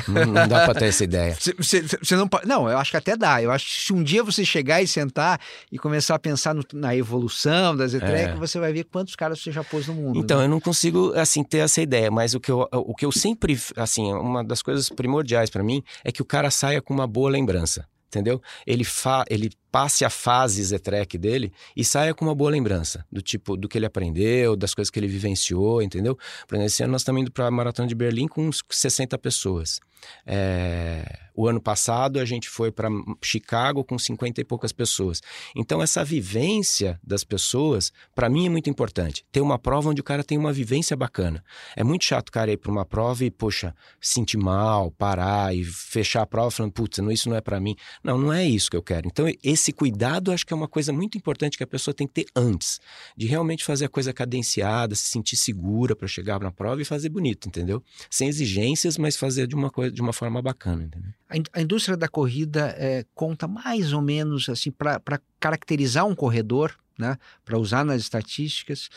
[0.09, 1.35] Não, não dá para ter essa ideia.
[1.35, 3.43] Você, você não, não, eu acho que até dá.
[3.43, 6.65] Eu acho que se um dia você chegar e sentar e começar a pensar no,
[6.73, 8.35] na evolução das Zetrec, é.
[8.35, 10.19] você vai ver quantos caras você já pôs no mundo.
[10.19, 10.45] Então, né?
[10.45, 12.11] eu não consigo, assim, ter essa ideia.
[12.11, 15.83] Mas o que eu, o que eu sempre, assim, uma das coisas primordiais para mim
[16.05, 18.43] é que o cara saia com uma boa lembrança entendeu?
[18.67, 23.23] Ele, fa ele passe a fase Zetrek dele e saia com uma boa lembrança do
[23.23, 26.17] tipo do que ele aprendeu, das coisas que ele vivenciou, entendeu?
[26.47, 29.17] Por exemplo, esse ano nós estamos indo para a Maratona de Berlim com uns 60
[29.19, 29.81] pessoas.
[30.27, 31.31] É...
[31.35, 32.91] O ano passado a gente foi para
[33.23, 35.23] Chicago com 50 e poucas pessoas.
[35.57, 39.25] Então essa vivência das pessoas, para mim é muito importante.
[39.33, 41.43] Ter uma prova onde o cara tem uma vivência bacana.
[41.75, 45.65] É muito chato o cara ir para uma prova e, poxa, sentir mal, parar e
[45.65, 47.75] fechar a prova falando, putz, isso não é para mim.
[48.05, 49.07] Não, não é isso que eu quero.
[49.07, 52.15] Então esse cuidado acho que é uma coisa muito importante que a pessoa tem que
[52.15, 52.81] ter antes,
[53.17, 57.09] de realmente fazer a coisa cadenciada, se sentir segura para chegar na prova e fazer
[57.09, 57.83] bonito, entendeu?
[58.09, 61.11] Sem exigências, mas fazer de uma coisa de uma forma bacana, entendeu?
[61.53, 67.17] A, indústria da corrida é, conta mais ou menos assim para caracterizar um corredor, né?
[67.45, 68.89] Para usar nas estatísticas,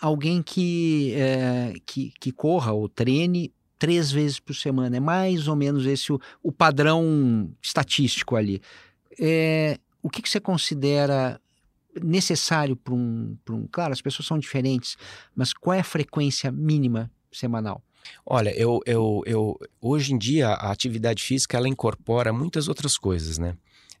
[0.00, 4.96] alguém que, é, que, que corra ou treine três vezes por semana.
[4.96, 8.60] É mais ou menos esse o, o padrão estatístico ali.
[9.18, 11.40] É, o que, que você considera
[12.02, 13.66] necessário para um, um.
[13.70, 14.96] Claro, as pessoas são diferentes,
[15.34, 17.82] mas qual é a frequência mínima semanal?
[18.24, 23.38] Olha, eu, eu, eu, hoje em dia a atividade física ela incorpora muitas outras coisas,
[23.38, 23.56] né?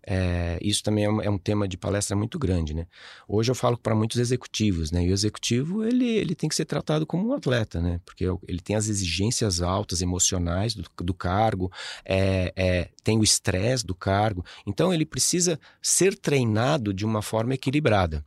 [0.06, 2.86] É, isso também é um, é um, tema de palestra muito grande, né?
[3.28, 5.04] Hoje eu falo para muitos executivos, né?
[5.04, 8.00] E o executivo, ele, ele tem que ser tratado como um atleta, né?
[8.04, 11.70] Porque ele tem as exigências altas emocionais do, do cargo,
[12.04, 14.44] é, é, tem o estresse do cargo.
[14.66, 18.24] Então, ele precisa ser treinado de uma forma equilibrada.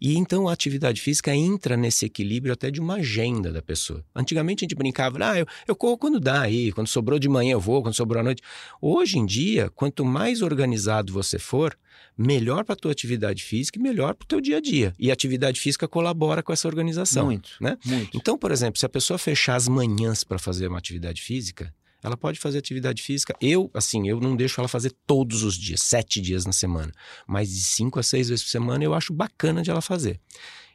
[0.00, 4.04] E então a atividade física entra nesse equilíbrio até de uma agenda da pessoa.
[4.14, 7.52] Antigamente a gente brincava, ah, eu, eu corro quando dá aí, quando sobrou de manhã
[7.52, 8.42] eu vou, quando sobrou à noite.
[8.80, 11.76] Hoje em dia, quanto mais organizado você for,
[12.16, 14.94] melhor para a tua atividade física e melhor para o teu dia a dia.
[14.98, 17.26] E a atividade física colabora com essa organização.
[17.26, 17.76] Muito, né?
[17.84, 18.16] muito.
[18.16, 22.16] Então, por exemplo, se a pessoa fechar as manhãs para fazer uma atividade física, ela
[22.16, 23.34] pode fazer atividade física.
[23.40, 26.92] Eu, assim, eu não deixo ela fazer todos os dias, sete dias na semana.
[27.26, 30.20] Mas de cinco a seis vezes por semana eu acho bacana de ela fazer.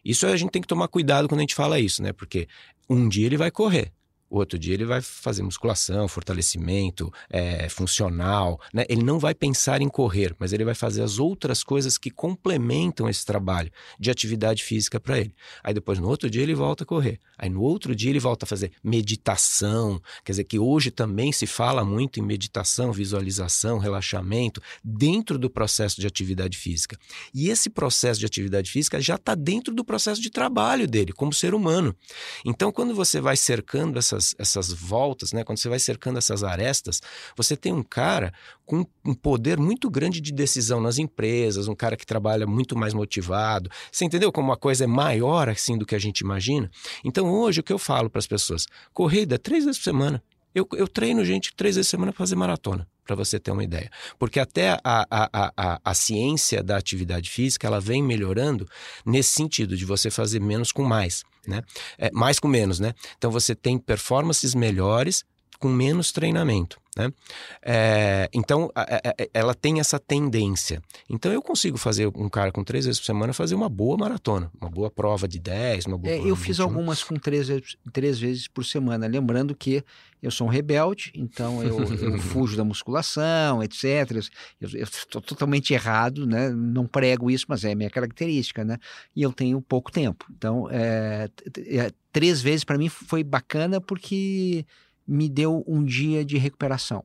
[0.03, 2.11] Isso a gente tem que tomar cuidado quando a gente fala isso, né?
[2.11, 2.47] Porque
[2.89, 3.93] um dia ele vai correr,
[4.31, 8.61] O outro dia ele vai fazer musculação, fortalecimento, é, funcional.
[8.73, 8.85] Né?
[8.87, 13.09] Ele não vai pensar em correr, mas ele vai fazer as outras coisas que complementam
[13.09, 15.35] esse trabalho de atividade física para ele.
[15.61, 17.19] Aí depois, no outro dia, ele volta a correr.
[17.37, 20.01] Aí no outro dia, ele volta a fazer meditação.
[20.23, 25.99] Quer dizer, que hoje também se fala muito em meditação, visualização, relaxamento, dentro do processo
[25.99, 26.97] de atividade física.
[27.33, 31.33] E esse processo de atividade física já está dentro do processo de trabalho dele, como
[31.33, 31.93] ser humano.
[32.45, 35.43] Então, quando você vai cercando essas essas, essas voltas, né?
[35.43, 37.01] quando você vai cercando essas arestas,
[37.35, 38.31] você tem um cara
[38.65, 42.93] com um poder muito grande de decisão nas empresas, um cara que trabalha muito mais
[42.93, 43.69] motivado.
[43.91, 46.69] Você entendeu como a coisa é maior assim do que a gente imagina?
[47.03, 48.67] Então, hoje, o que eu falo para as pessoas?
[48.93, 50.23] Corrida três vezes por semana.
[50.53, 53.63] Eu, eu treino gente três vezes por semana para fazer maratona, para você ter uma
[53.63, 53.91] ideia.
[54.17, 58.67] Porque até a, a, a, a, ciência da atividade física ela vem melhorando
[59.05, 61.23] nesse sentido de você fazer menos com mais.
[61.45, 61.61] Né?
[61.97, 62.93] É, mais com menos, né?
[63.17, 65.25] Então você tem performances melhores
[65.61, 66.81] com menos treinamento.
[66.97, 67.13] Né?
[67.61, 68.99] É, então, a, a,
[69.33, 70.81] ela tem essa tendência.
[71.09, 74.51] Então, eu consigo fazer um cara com três vezes por semana fazer uma boa maratona,
[74.59, 77.47] uma boa prova de 10, uma boa é, Eu fiz algumas com três,
[77.93, 79.07] três vezes por semana.
[79.07, 79.83] Lembrando que
[80.21, 84.27] eu sou um rebelde, então eu, eu fujo da musculação, etc.
[84.59, 86.49] Eu estou totalmente errado, né?
[86.49, 88.65] não prego isso, mas é minha característica.
[88.65, 88.77] Né?
[89.15, 90.25] E eu tenho pouco tempo.
[90.35, 91.29] Então, é,
[91.67, 94.65] é, três vezes para mim foi bacana porque
[95.07, 97.03] me deu um dia de recuperação.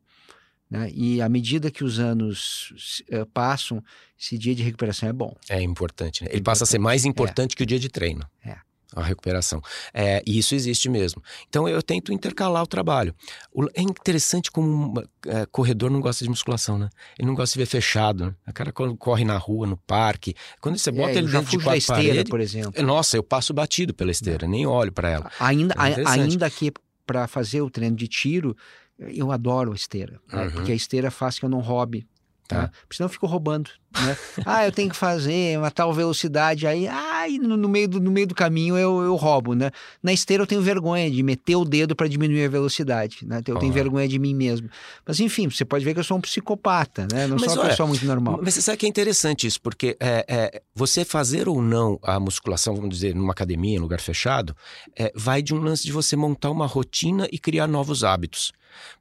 [0.70, 0.90] Né?
[0.92, 3.82] E à medida que os anos uh, passam,
[4.18, 5.34] esse dia de recuperação é bom.
[5.48, 6.24] É importante.
[6.24, 6.30] Né?
[6.32, 7.56] Ele passa a ser mais importante é.
[7.56, 8.26] que o dia de treino.
[8.44, 8.56] É.
[8.94, 9.60] A recuperação.
[9.92, 11.20] É, e isso existe mesmo.
[11.48, 13.14] Então eu tento intercalar o trabalho.
[13.52, 14.94] O, é interessante como um
[15.26, 16.88] é, corredor não gosta de musculação, né?
[17.18, 18.26] Ele não gosta de ver fechado.
[18.26, 18.34] Né?
[18.48, 20.34] O cara quando corre na rua, no parque.
[20.60, 22.72] Quando você bota é, ele dentro de quatro esteira, paredes, por exemplo.
[22.76, 25.30] É, nossa, eu passo batido pela esteira, nem olho para ela.
[25.40, 26.72] Ainda, é ainda que
[27.06, 28.56] para fazer o treino de tiro,
[28.98, 30.50] eu adoro a esteira, uhum.
[30.50, 32.06] porque a esteira faz que eu não roube
[32.46, 32.62] Tá.
[32.62, 32.70] Né?
[32.82, 34.16] Porque senão eu fico roubando, né?
[34.46, 38.10] ah, eu tenho que fazer uma tal velocidade, aí ai, no, no, meio do, no
[38.10, 39.70] meio do caminho eu, eu roubo, né?
[40.02, 43.42] Na esteira eu tenho vergonha de meter o dedo para diminuir a velocidade, né?
[43.46, 44.68] Eu tenho vergonha de mim mesmo.
[45.04, 47.26] Mas enfim, você pode ver que eu sou um psicopata, né?
[47.26, 48.38] Não mas, sou uma olha, pessoa muito normal.
[48.42, 52.20] Mas você sabe que é interessante isso, porque é, é, você fazer ou não a
[52.20, 54.54] musculação, vamos dizer, numa academia, em lugar fechado,
[54.96, 58.52] é, vai de um lance de você montar uma rotina e criar novos hábitos.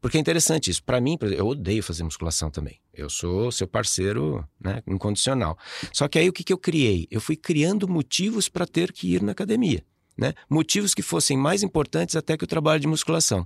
[0.02, 0.84] Porque é interessante isso.
[0.84, 2.80] Para mim, eu odeio fazer musculação também.
[2.96, 5.58] Eu sou seu parceiro né, incondicional.
[5.92, 7.08] Só que aí o que, que eu criei?
[7.12, 9.84] Eu fui criando motivos para ter que ir na academia.
[10.18, 10.34] Né?
[10.50, 13.46] Motivos que fossem mais importantes até que o trabalho de musculação.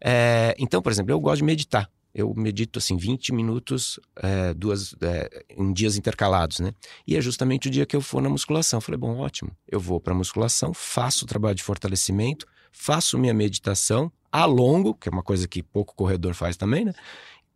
[0.00, 1.90] É, então, por exemplo, eu gosto de meditar.
[2.14, 6.72] Eu medito assim 20 minutos é, duas, é, em dias intercalados, né?
[7.06, 8.78] E é justamente o dia que eu for na musculação.
[8.78, 9.50] Eu falei, bom, ótimo.
[9.68, 15.08] Eu vou para a musculação, faço o trabalho de fortalecimento, faço minha meditação, alongo, que
[15.08, 16.94] é uma coisa que pouco corredor faz também, né?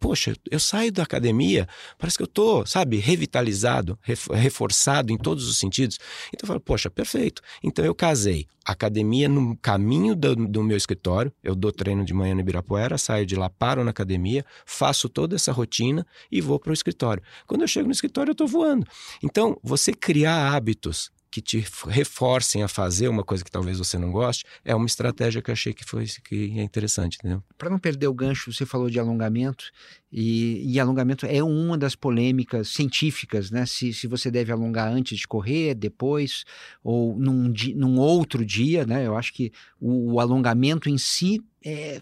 [0.01, 3.99] Poxa, eu saio da academia, parece que eu tô, sabe, revitalizado,
[4.33, 5.99] reforçado em todos os sentidos.
[6.29, 7.43] Então eu falo, poxa, perfeito.
[7.63, 11.33] Então eu casei academia no caminho do, do, meu escritório.
[11.43, 15.37] Eu dou treino de manhã no Ibirapuera, saio de lá, paro na academia, faço toda
[15.37, 17.23] essa rotina e vou para o escritório.
[17.47, 18.87] Quando eu chego no escritório, eu estou voando.
[19.23, 24.11] Então, você criar hábitos que te reforcem a fazer uma coisa que talvez você não
[24.11, 27.19] goste, é uma estratégia que eu achei que foi que é interessante?
[27.57, 29.71] Para não perder o gancho, você falou de alongamento
[30.13, 33.65] e, e, alongamento é uma das polêmicas científicas, né?
[33.65, 36.45] Se, se você deve alongar antes de correr, depois
[36.83, 39.07] ou num, num outro dia, né?
[39.07, 42.01] Eu acho que o, o alongamento em si é,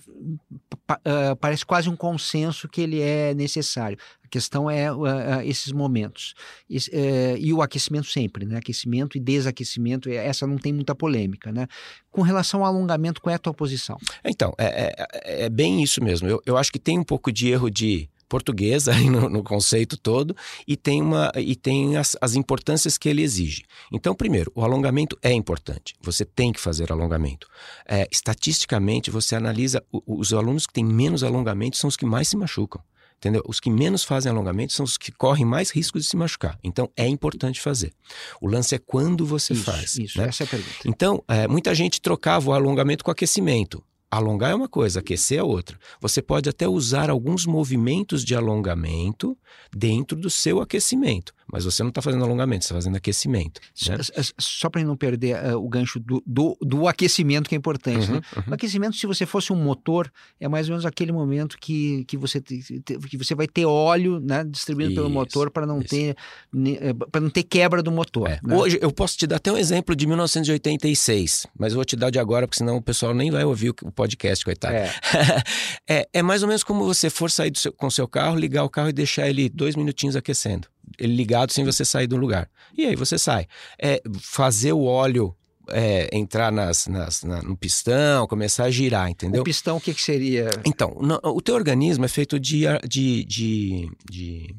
[0.91, 3.99] uh, parece quase um consenso que ele é necessário.
[4.25, 6.35] A questão é uh, uh, esses momentos.
[6.69, 6.91] Esse,
[7.39, 8.59] e o aquecimento sempre, né?
[8.59, 11.67] Aquecimento e desaquecimento, essa não tem muita polêmica, né?
[12.11, 13.99] Com relação ao alongamento, qual é a tua posição?
[14.25, 14.93] Então, é,
[15.25, 16.29] é, é bem isso mesmo.
[16.29, 20.37] Eu, eu acho que tem um pouco de erro de portuguesa no, no, conceito todo
[20.67, 23.65] e tem, uma, e tem as, as importâncias que ele exige.
[23.93, 25.95] Então, primeiro, o alongamento é importante.
[26.01, 27.49] Você tem que fazer alongamento.
[27.87, 32.37] É, estatisticamente, você analisa os alunos que têm menos alongamento são os que mais se
[32.37, 32.83] machucam.
[33.19, 33.43] Entendeu?
[33.49, 36.57] Os que menos fazem alongamento são os que correm mais risco de se machucar.
[36.63, 37.93] Então, é importante fazer.
[38.41, 39.99] O lance é quando você isso, faz.
[39.99, 40.29] Isso, né?
[40.29, 40.77] essa é a pergunta.
[40.85, 43.83] Então, é, muita gente trocava o alongamento com aquecimento.
[44.11, 45.79] Alongar é uma coisa, aquecer é outra.
[46.01, 49.37] Você pode até usar alguns movimentos de alongamento
[49.71, 53.61] dentro do seu aquecimento, mas você não está fazendo alongamento, você está fazendo aquecimento.
[53.87, 53.99] Né?
[54.39, 58.09] Só para não perder uh, o gancho do, do, do, aquecimento que é importante.
[58.09, 58.21] Uhum, né?
[58.35, 58.43] uhum.
[58.49, 62.17] O aquecimento, se você fosse um motor, é mais ou menos aquele momento que, que,
[62.17, 66.17] você, que você vai ter óleo né, distribuindo isso, pelo motor para não, ter,
[66.55, 68.27] eh, não ter quebra do motor.
[68.27, 68.41] É.
[68.43, 68.57] Né?
[68.57, 72.09] Hoje, eu posso te dar até um exemplo de 1986, mas eu vou te dar
[72.09, 74.77] de agora, porque senão o pessoal nem vai ouvir o podcast, coitado.
[74.77, 74.95] É.
[75.89, 78.71] é, é mais ou menos como você for sair seu, com seu carro, ligar o
[78.71, 80.69] carro e deixar ele dois minutinhos aquecendo.
[80.97, 82.49] Ele ligado sem você sair do lugar.
[82.77, 83.47] E aí você sai.
[83.83, 85.35] É, fazer o óleo
[85.71, 89.43] é, entrar nas, nas na, no pistão, começar a girar, entendeu?
[89.43, 90.49] O pistão, o que, que seria?
[90.65, 94.57] Então, no, o teu organismo é feito de, de, de, de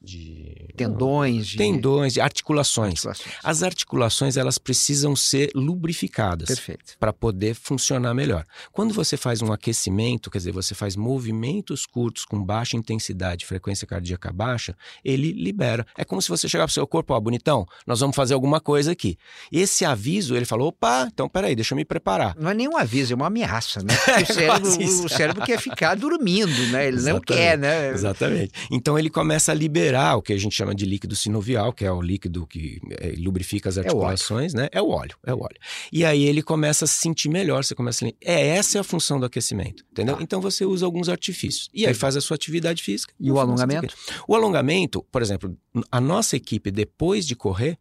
[0.00, 1.56] de tendões, de...
[1.56, 3.04] tendões, de articulações.
[3.04, 3.36] articulações.
[3.42, 6.60] As articulações elas precisam ser lubrificadas
[7.00, 8.44] para poder funcionar melhor.
[8.72, 13.86] Quando você faz um aquecimento, quer dizer, você faz movimentos curtos com baixa intensidade, frequência
[13.86, 15.84] cardíaca baixa, ele libera.
[15.96, 18.60] É como se você chegar para o seu corpo, ó, bonitão, nós vamos fazer alguma
[18.60, 19.18] coisa aqui.
[19.50, 22.36] Esse aviso, ele falou, opa, então peraí, deixa eu me preparar.
[22.38, 23.94] Não é nem um aviso, é uma ameaça, né?
[24.22, 26.86] o, cérebro, o cérebro quer ficar dormindo, né?
[26.86, 27.12] Ele Exatamente.
[27.12, 27.90] não quer, né?
[27.90, 28.52] Exatamente.
[28.70, 31.92] Então ele começa a liberar o que a gente chama de líquido sinovial, que é
[31.92, 34.68] o líquido que é, lubrifica as articulações, é né?
[34.72, 35.56] É o óleo, é o óleo.
[35.92, 38.08] E aí ele começa a se sentir melhor, você começa a...
[38.20, 40.16] É, essa é a função do aquecimento, entendeu?
[40.18, 40.22] Ah.
[40.22, 41.68] Então você usa alguns artifícios.
[41.72, 43.12] E aí faz a sua atividade física.
[43.18, 43.94] E o alongamento?
[44.26, 45.56] O alongamento, por exemplo,
[45.90, 47.78] a nossa equipe, depois de correr,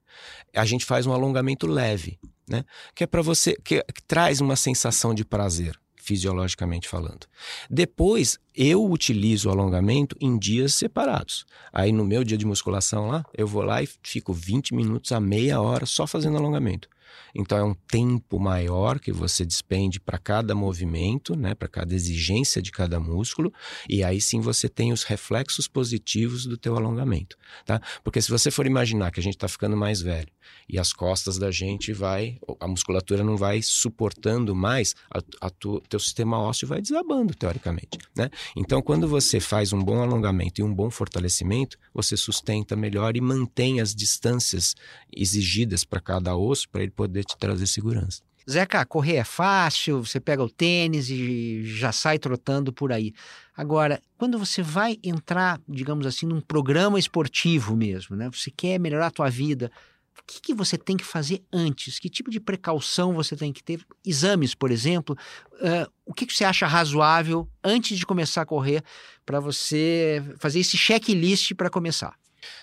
[0.56, 2.63] a gente faz um alongamento leve, né?
[2.96, 7.28] Que é para você, que, que traz uma sensação de prazer fisiologicamente falando.
[7.70, 11.46] Depois, eu utilizo o alongamento em dias separados.
[11.72, 15.20] Aí, no meu dia de musculação lá, eu vou lá e fico 20 minutos a
[15.20, 16.88] meia hora só fazendo alongamento.
[17.36, 22.62] Então é um tempo maior que você despende para cada movimento, né, para cada exigência
[22.62, 23.54] de cada músculo,
[23.89, 27.82] e aí sim você tem os reflexos positivos do teu alongamento, tá?
[28.04, 30.30] Porque se você for imaginar que a gente está ficando mais velho
[30.67, 35.82] e as costas da gente vai, a musculatura não vai suportando mais, a, a tu,
[35.89, 38.30] teu sistema ósseo vai desabando teoricamente, né?
[38.56, 43.22] Então quando você faz um bom alongamento e um bom fortalecimento, você sustenta melhor e
[43.22, 44.76] mantém as distâncias
[45.15, 48.21] exigidas para cada osso para ele poder te trazer segurança.
[48.49, 53.13] Zeca, correr é fácil, você pega o tênis e já sai trotando por aí.
[53.55, 58.29] Agora, quando você vai entrar, digamos assim, num programa esportivo mesmo, né?
[58.31, 59.69] Você quer melhorar a tua vida,
[60.17, 61.99] o que, que, você tem que fazer antes?
[61.99, 63.81] Que tipo de precaução você tem que ter?
[64.05, 65.15] Exames, por exemplo.
[65.53, 68.81] Uh, o que, que, você acha razoável antes de começar a correr
[69.25, 72.15] para você fazer esse checklist para começar?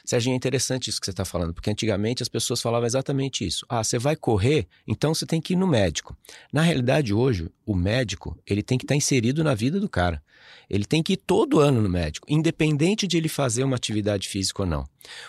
[0.05, 3.65] Serginho, é interessante isso que você está falando, porque antigamente as pessoas falavam exatamente isso.
[3.69, 6.17] Ah, você vai correr, então você tem que ir no médico.
[6.53, 10.23] Na realidade, hoje, o médico ele tem que estar tá inserido na vida do cara.
[10.69, 14.63] Ele tem que ir todo ano no médico, independente de ele fazer uma atividade física
[14.63, 14.85] ou não.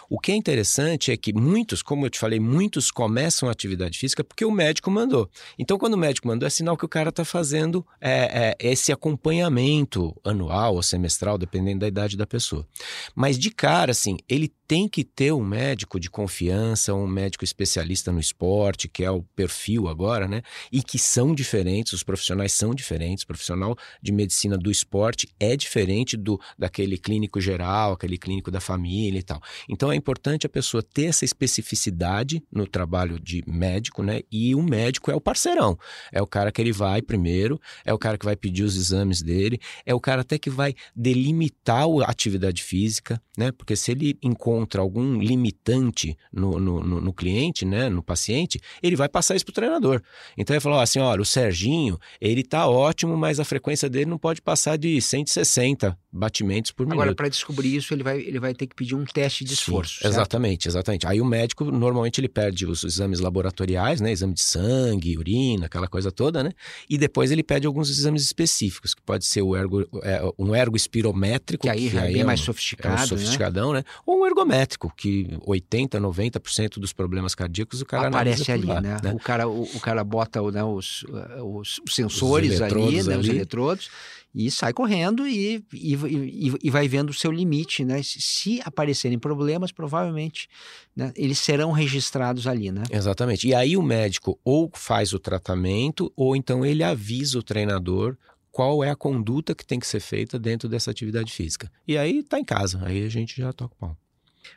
[0.10, 4.00] O que é interessante é que muitos, como eu te falei, muitos começam a atividade
[4.00, 5.30] física porque o médico mandou.
[5.60, 8.92] Então, quando o médico mandou, é sinal que o cara está fazendo é, é, esse
[8.92, 12.66] acompanhamento anual ou semestral, dependendo da idade da pessoa.
[13.14, 18.12] Mas de cara, assim, ele tem que ter um médico de confiança, um médico especialista
[18.12, 20.42] no esporte, que é o perfil agora, né?
[20.72, 23.24] E que são diferentes, os profissionais são diferentes.
[23.24, 28.60] O profissional de medicina do esporte é diferente do daquele clínico geral, aquele clínico da
[28.60, 29.40] família e tal.
[29.70, 34.22] Então é importante a pessoa ter essa especificidade no trabalho de médico, né?
[34.32, 35.78] E o médico é o parceirão.
[36.12, 39.22] É o cara que ele vai primeiro, é o cara que vai pedir os exames
[39.22, 43.52] dele, é o cara até que vai delimitar a atividade física, né?
[43.52, 47.90] Porque se ele encontra algum limitante no, no, no, no cliente, né?
[47.90, 50.02] No paciente, ele vai passar isso pro treinador.
[50.38, 54.18] Então ele falou assim: olha, o Serginho, ele tá ótimo, mas a frequência dele não
[54.18, 57.02] pode passar de 160 batimentos por minuto.
[57.02, 60.00] Agora, para descobrir isso, ele vai, ele vai ter que pedir um teste de esforço.
[60.02, 61.06] Sim, exatamente, exatamente.
[61.06, 64.12] Aí o médico, normalmente, ele pede os exames laboratoriais, né?
[64.12, 66.52] Exame de sangue, urina, aquela coisa toda, né?
[66.90, 70.78] E depois ele pede alguns exames específicos, que pode ser o ergo, é, um ergo
[70.78, 71.64] espirométrico.
[71.64, 73.02] Que aí, que aí é bem é mais sofisticado.
[73.02, 73.80] É um sofisticadão, né?
[73.80, 73.84] né?
[74.06, 78.98] Ou um ergométrico, que 80%, 90% dos problemas cardíacos o cara Aparece ali, lá, né?
[79.04, 79.14] né?
[79.14, 81.04] O, cara, o, o cara bota né, os,
[81.44, 83.14] os, os sensores os ali, né?
[83.14, 83.20] Ali.
[83.20, 83.90] Os eletrodos
[84.36, 88.02] e sai correndo e, e, e, e, vai vendo o seu limite, né?
[88.04, 90.48] Se aparecerem problemas, provavelmente
[90.96, 92.84] né, eles serão registrados ali, né?
[92.92, 93.48] Exatamente.
[93.48, 98.18] E aí o médico ou faz o tratamento ou então ele avisa o treinador
[98.52, 101.70] qual é a conduta que tem que ser feita dentro dessa atividade física.
[101.86, 103.98] E aí tá em casa, aí a gente já toca o pau.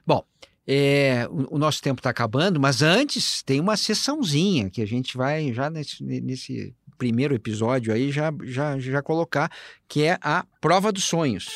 [0.06, 0.24] Bom,
[0.70, 5.16] é, o, o, nosso tempo está acabando, mas antes tem uma sessãozinha que a gente
[5.16, 9.50] vai já nesse, nesse primeiro episódio aí já, já, já colocar,
[9.86, 11.48] que é a prova dos sonhos.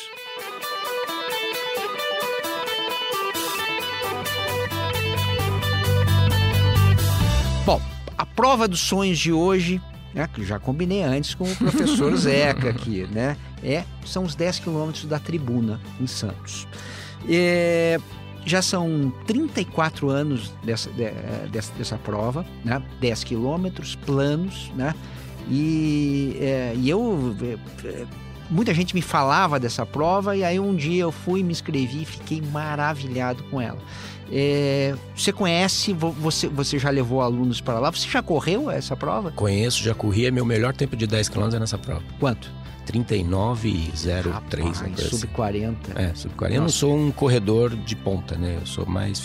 [7.65, 7.81] Bom,
[8.17, 9.81] a prova dos sonhos de hoje,
[10.13, 13.37] né, que já combinei antes com o professor Zeca aqui, né?
[13.61, 16.67] É, são os 10 quilômetros da tribuna em Santos.
[17.29, 17.99] É,
[18.45, 20.89] já são 34 anos dessa,
[21.49, 22.81] dessa, dessa prova, né?
[22.99, 24.93] 10 quilômetros, planos, né?
[25.49, 27.35] E, é, e eu.
[27.83, 28.05] É,
[28.49, 32.05] muita gente me falava dessa prova, e aí um dia eu fui, me inscrevi e
[32.05, 33.79] fiquei maravilhado com ela.
[34.31, 37.91] É, você conhece, você, você já levou alunos para lá?
[37.91, 39.31] Você já correu essa prova?
[39.31, 40.25] Conheço, já corri.
[40.25, 42.01] É meu melhor tempo de 10 km é nessa prova.
[42.19, 42.49] Quanto?
[42.87, 45.09] 39,03.
[45.09, 46.01] Sub 40.
[46.01, 46.57] É, sub 40.
[46.57, 48.57] Eu não sou um corredor de ponta, né?
[48.59, 49.19] Eu sou mais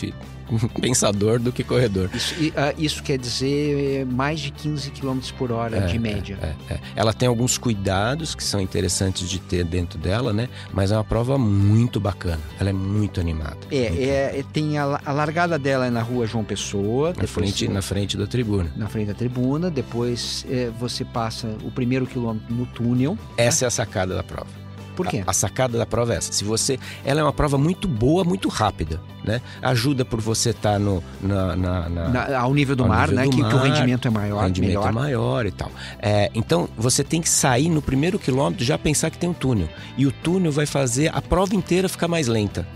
[0.80, 2.10] pensador do que corredor.
[2.14, 6.38] Isso, uh, isso quer dizer mais de 15 km por hora é, de média.
[6.40, 10.48] É, é, Ela tem alguns cuidados que são interessantes de ter dentro dela, né?
[10.72, 12.40] Mas é uma prova muito bacana.
[12.58, 13.58] Ela é muito animada.
[13.70, 17.12] É, muito é, é tem a, a, largada dela é na rua João Pessoa.
[17.16, 18.70] Na frente, na frente da tribuna.
[18.76, 19.70] Na frente da tribuna.
[19.70, 23.18] Depois é, você passa o primeiro quilômetro no túnel.
[23.36, 24.67] Essa é a sacada da prova.
[24.98, 25.22] Por quê?
[25.24, 26.32] A, a, sacada da prova é essa.
[26.32, 29.40] Se você, ela é uma prova muito boa, muito rápida, né?
[29.62, 33.16] Ajuda por você estar tá no na, na, na, ao nível do ao mar, nível
[33.16, 33.24] né?
[33.24, 34.88] Do que, mar, que, o rendimento é maior, o rendimento melhor.
[34.88, 35.70] é maior e tal.
[36.00, 39.68] É, então você tem que sair no primeiro quilômetro já pensar que tem um túnel
[39.96, 42.66] e o túnel vai fazer a prova inteira ficar mais lenta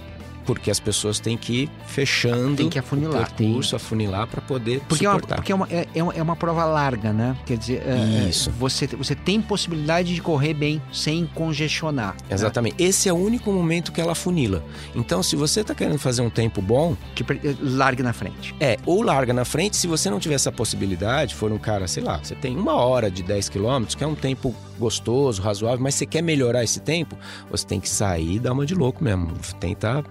[0.45, 3.77] porque as pessoas têm que ir fechando tem que afunilar, o percurso, tem...
[3.77, 5.35] afunilar para poder porque suportar.
[5.35, 7.37] É uma, porque é uma, é, é, é uma prova larga, né?
[7.47, 8.51] Quer dizer, é, é, Isso.
[8.51, 12.15] você, você tem possibilidade de correr bem sem congestionar.
[12.15, 12.35] Né?
[12.35, 12.83] Exatamente.
[12.83, 12.89] Né?
[12.89, 14.65] Esse é o único momento que ela afunila.
[14.95, 16.97] Então, se você está querendo fazer um tempo bom...
[17.15, 17.25] Que
[17.61, 18.55] largue na frente.
[18.61, 19.77] É, ou larga na frente.
[19.77, 23.11] Se você não tiver essa possibilidade, for um cara, sei lá, você tem uma hora
[23.11, 27.17] de 10 quilômetros, que é um tempo gostoso, razoável, mas você quer melhorar esse tempo,
[27.51, 29.33] você tem que sair e dar uma de louco mesmo.
[29.61, 30.05] Tentar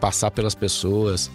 [0.00, 1.30] passar pelas pessoas,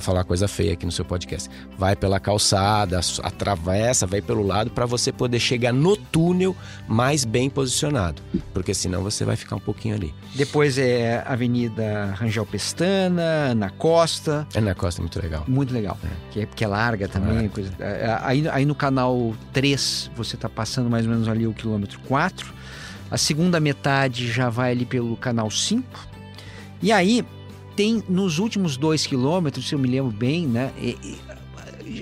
[0.00, 1.50] falar coisa feia aqui no seu podcast.
[1.78, 6.56] Vai pela calçada, atravessa, vai pelo lado para você poder chegar no túnel
[6.88, 8.22] mais bem posicionado,
[8.54, 10.14] porque senão você vai ficar um pouquinho ali.
[10.34, 14.46] Depois é Avenida Rangel Pestana, Ana Costa.
[14.54, 15.44] Ana Costa é muito legal.
[15.46, 15.98] Muito legal.
[16.02, 16.08] É.
[16.30, 17.46] Que, é, que é larga também.
[17.46, 17.48] É.
[17.48, 21.52] Coisa, é, aí, aí no canal 3 você está passando mais ou menos ali o
[21.52, 22.54] quilômetro 4.
[23.10, 26.16] A segunda metade já vai ali pelo canal 5.
[26.82, 27.24] E aí
[27.76, 30.72] tem nos últimos dois quilômetros, se eu me lembro bem, né?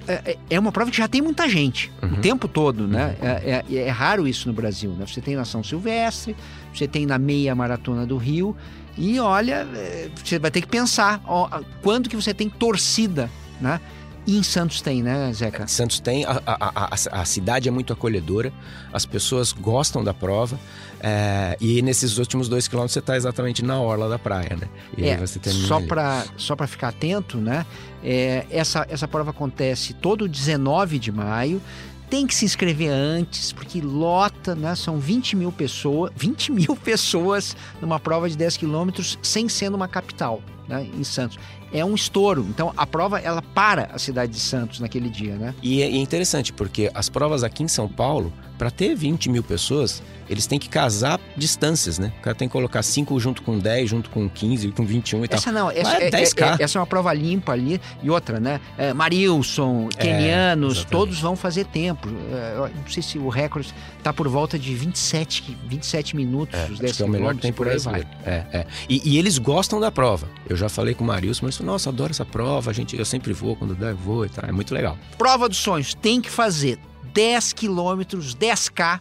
[0.08, 2.14] É, é uma prova que já tem muita gente uhum.
[2.14, 3.16] o tempo todo, né?
[3.20, 3.28] Uhum.
[3.28, 5.04] É, é, é, raro isso no Brasil, né?
[5.06, 6.34] Você tem na São Silvestre,
[6.72, 8.56] você tem na meia maratona do Rio
[8.96, 11.48] e olha, é, você vai ter que pensar ó,
[11.82, 13.28] quando que você tem torcida,
[13.60, 13.80] né?
[14.26, 15.66] E em Santos tem, né, Zeca?
[15.66, 18.50] Santos tem, a, a, a, a cidade é muito acolhedora,
[18.90, 20.58] as pessoas gostam da prova.
[21.06, 24.66] É, e nesses últimos dois quilômetros você está exatamente na orla da praia, né?
[24.96, 27.66] E é, só para só para ficar atento, né?
[28.02, 31.60] É, essa, essa prova acontece todo 19 de maio.
[32.08, 34.74] Tem que se inscrever antes, porque lota, né?
[34.74, 39.86] São 20 mil pessoas, 20 mil pessoas numa prova de 10 quilômetros sem ser numa
[39.86, 40.88] capital, né?
[40.98, 41.38] Em Santos
[41.74, 42.46] é um estouro.
[42.48, 45.54] Então a prova ela para a cidade de Santos naquele dia, né?
[45.60, 50.00] E é, interessante porque as provas aqui em São Paulo, para ter 20 mil pessoas,
[50.28, 52.12] eles têm que casar distâncias, né?
[52.18, 55.28] O cara tem que colocar 5 junto com 10, junto com 15, com 21 e
[55.30, 55.52] essa tal.
[55.52, 56.60] Não, essa é, é, 10K.
[56.60, 57.80] É, essa é uma prova limpa ali.
[58.02, 58.60] E outra, né?
[58.78, 62.08] É, Marilson, é, kenianos, todos vão fazer tempo.
[62.32, 66.58] É, não sei se o recorde está por volta de 27, 27 minutos.
[66.58, 68.06] É, os 10 que é o melhor tempo por aí vai.
[68.24, 68.66] É, é.
[68.88, 70.28] E, e, eles gostam da prova.
[70.48, 72.72] Eu já falei com o Marilson, mas nossa, adoro essa prova.
[72.72, 74.48] Gente, eu sempre vou, quando der, vou e tal.
[74.48, 74.98] É muito legal.
[75.18, 75.94] Prova dos sonhos.
[75.94, 76.78] Tem que fazer
[77.12, 79.00] 10 quilômetros, 10K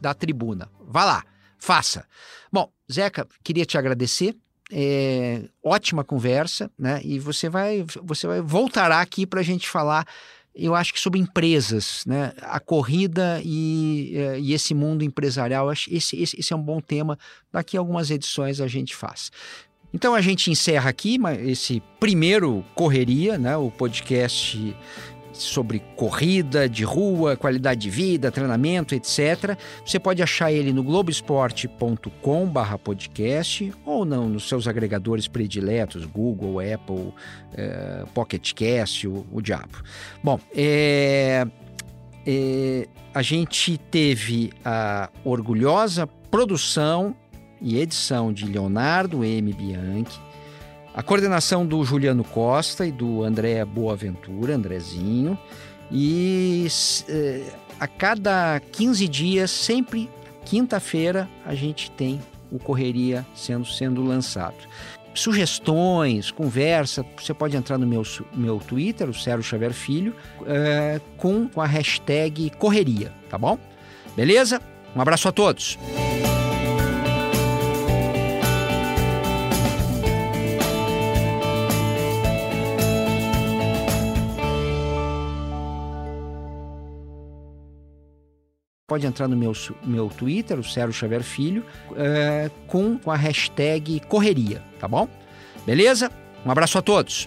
[0.00, 0.70] da tribuna.
[0.86, 1.24] Vá lá,
[1.58, 2.06] faça.
[2.52, 4.36] Bom, Zeca, queria te agradecer.
[4.70, 7.00] É, ótima conversa, né?
[7.04, 10.06] E você vai, você vai voltará aqui para a gente falar.
[10.54, 12.32] Eu acho que sobre empresas, né?
[12.42, 17.18] A corrida e, é, e esse mundo empresarial, esse, esse, esse é um bom tema.
[17.52, 19.30] Daqui a algumas edições a gente faz.
[19.94, 21.16] Então a gente encerra aqui
[21.46, 23.56] esse primeiro Correria, né?
[23.56, 24.76] O podcast
[25.32, 29.56] sobre corrida de rua, qualidade de vida, treinamento, etc.
[29.86, 37.14] Você pode achar ele no globesport.com/podcast ou não nos seus agregadores prediletos, Google, Apple,
[37.56, 39.78] é, Pocket Cast, o, o diabo.
[40.22, 41.46] Bom, é,
[42.26, 47.14] é, a gente teve a orgulhosa produção
[47.64, 49.52] e edição de Leonardo M.
[49.52, 50.20] Bianchi
[50.94, 55.36] a coordenação do Juliano Costa e do André Boaventura, Andrezinho.
[55.90, 56.68] E
[57.08, 57.42] eh,
[57.80, 60.08] a cada 15 dias, sempre
[60.44, 64.54] quinta-feira, a gente tem o Correria sendo, sendo lançado.
[65.12, 68.02] Sugestões, conversa, você pode entrar no meu,
[68.32, 70.14] meu Twitter, o Sérgio Xavier Filho,
[70.46, 73.58] eh, com, com a hashtag Correria, tá bom?
[74.16, 74.62] Beleza?
[74.94, 75.76] Um abraço a todos!
[88.86, 91.64] Pode entrar no meu, meu Twitter, o Sérgio Xavier Filho,
[91.96, 95.08] é, com, com a hashtag correria, tá bom?
[95.64, 96.10] Beleza?
[96.44, 97.26] Um abraço a todos.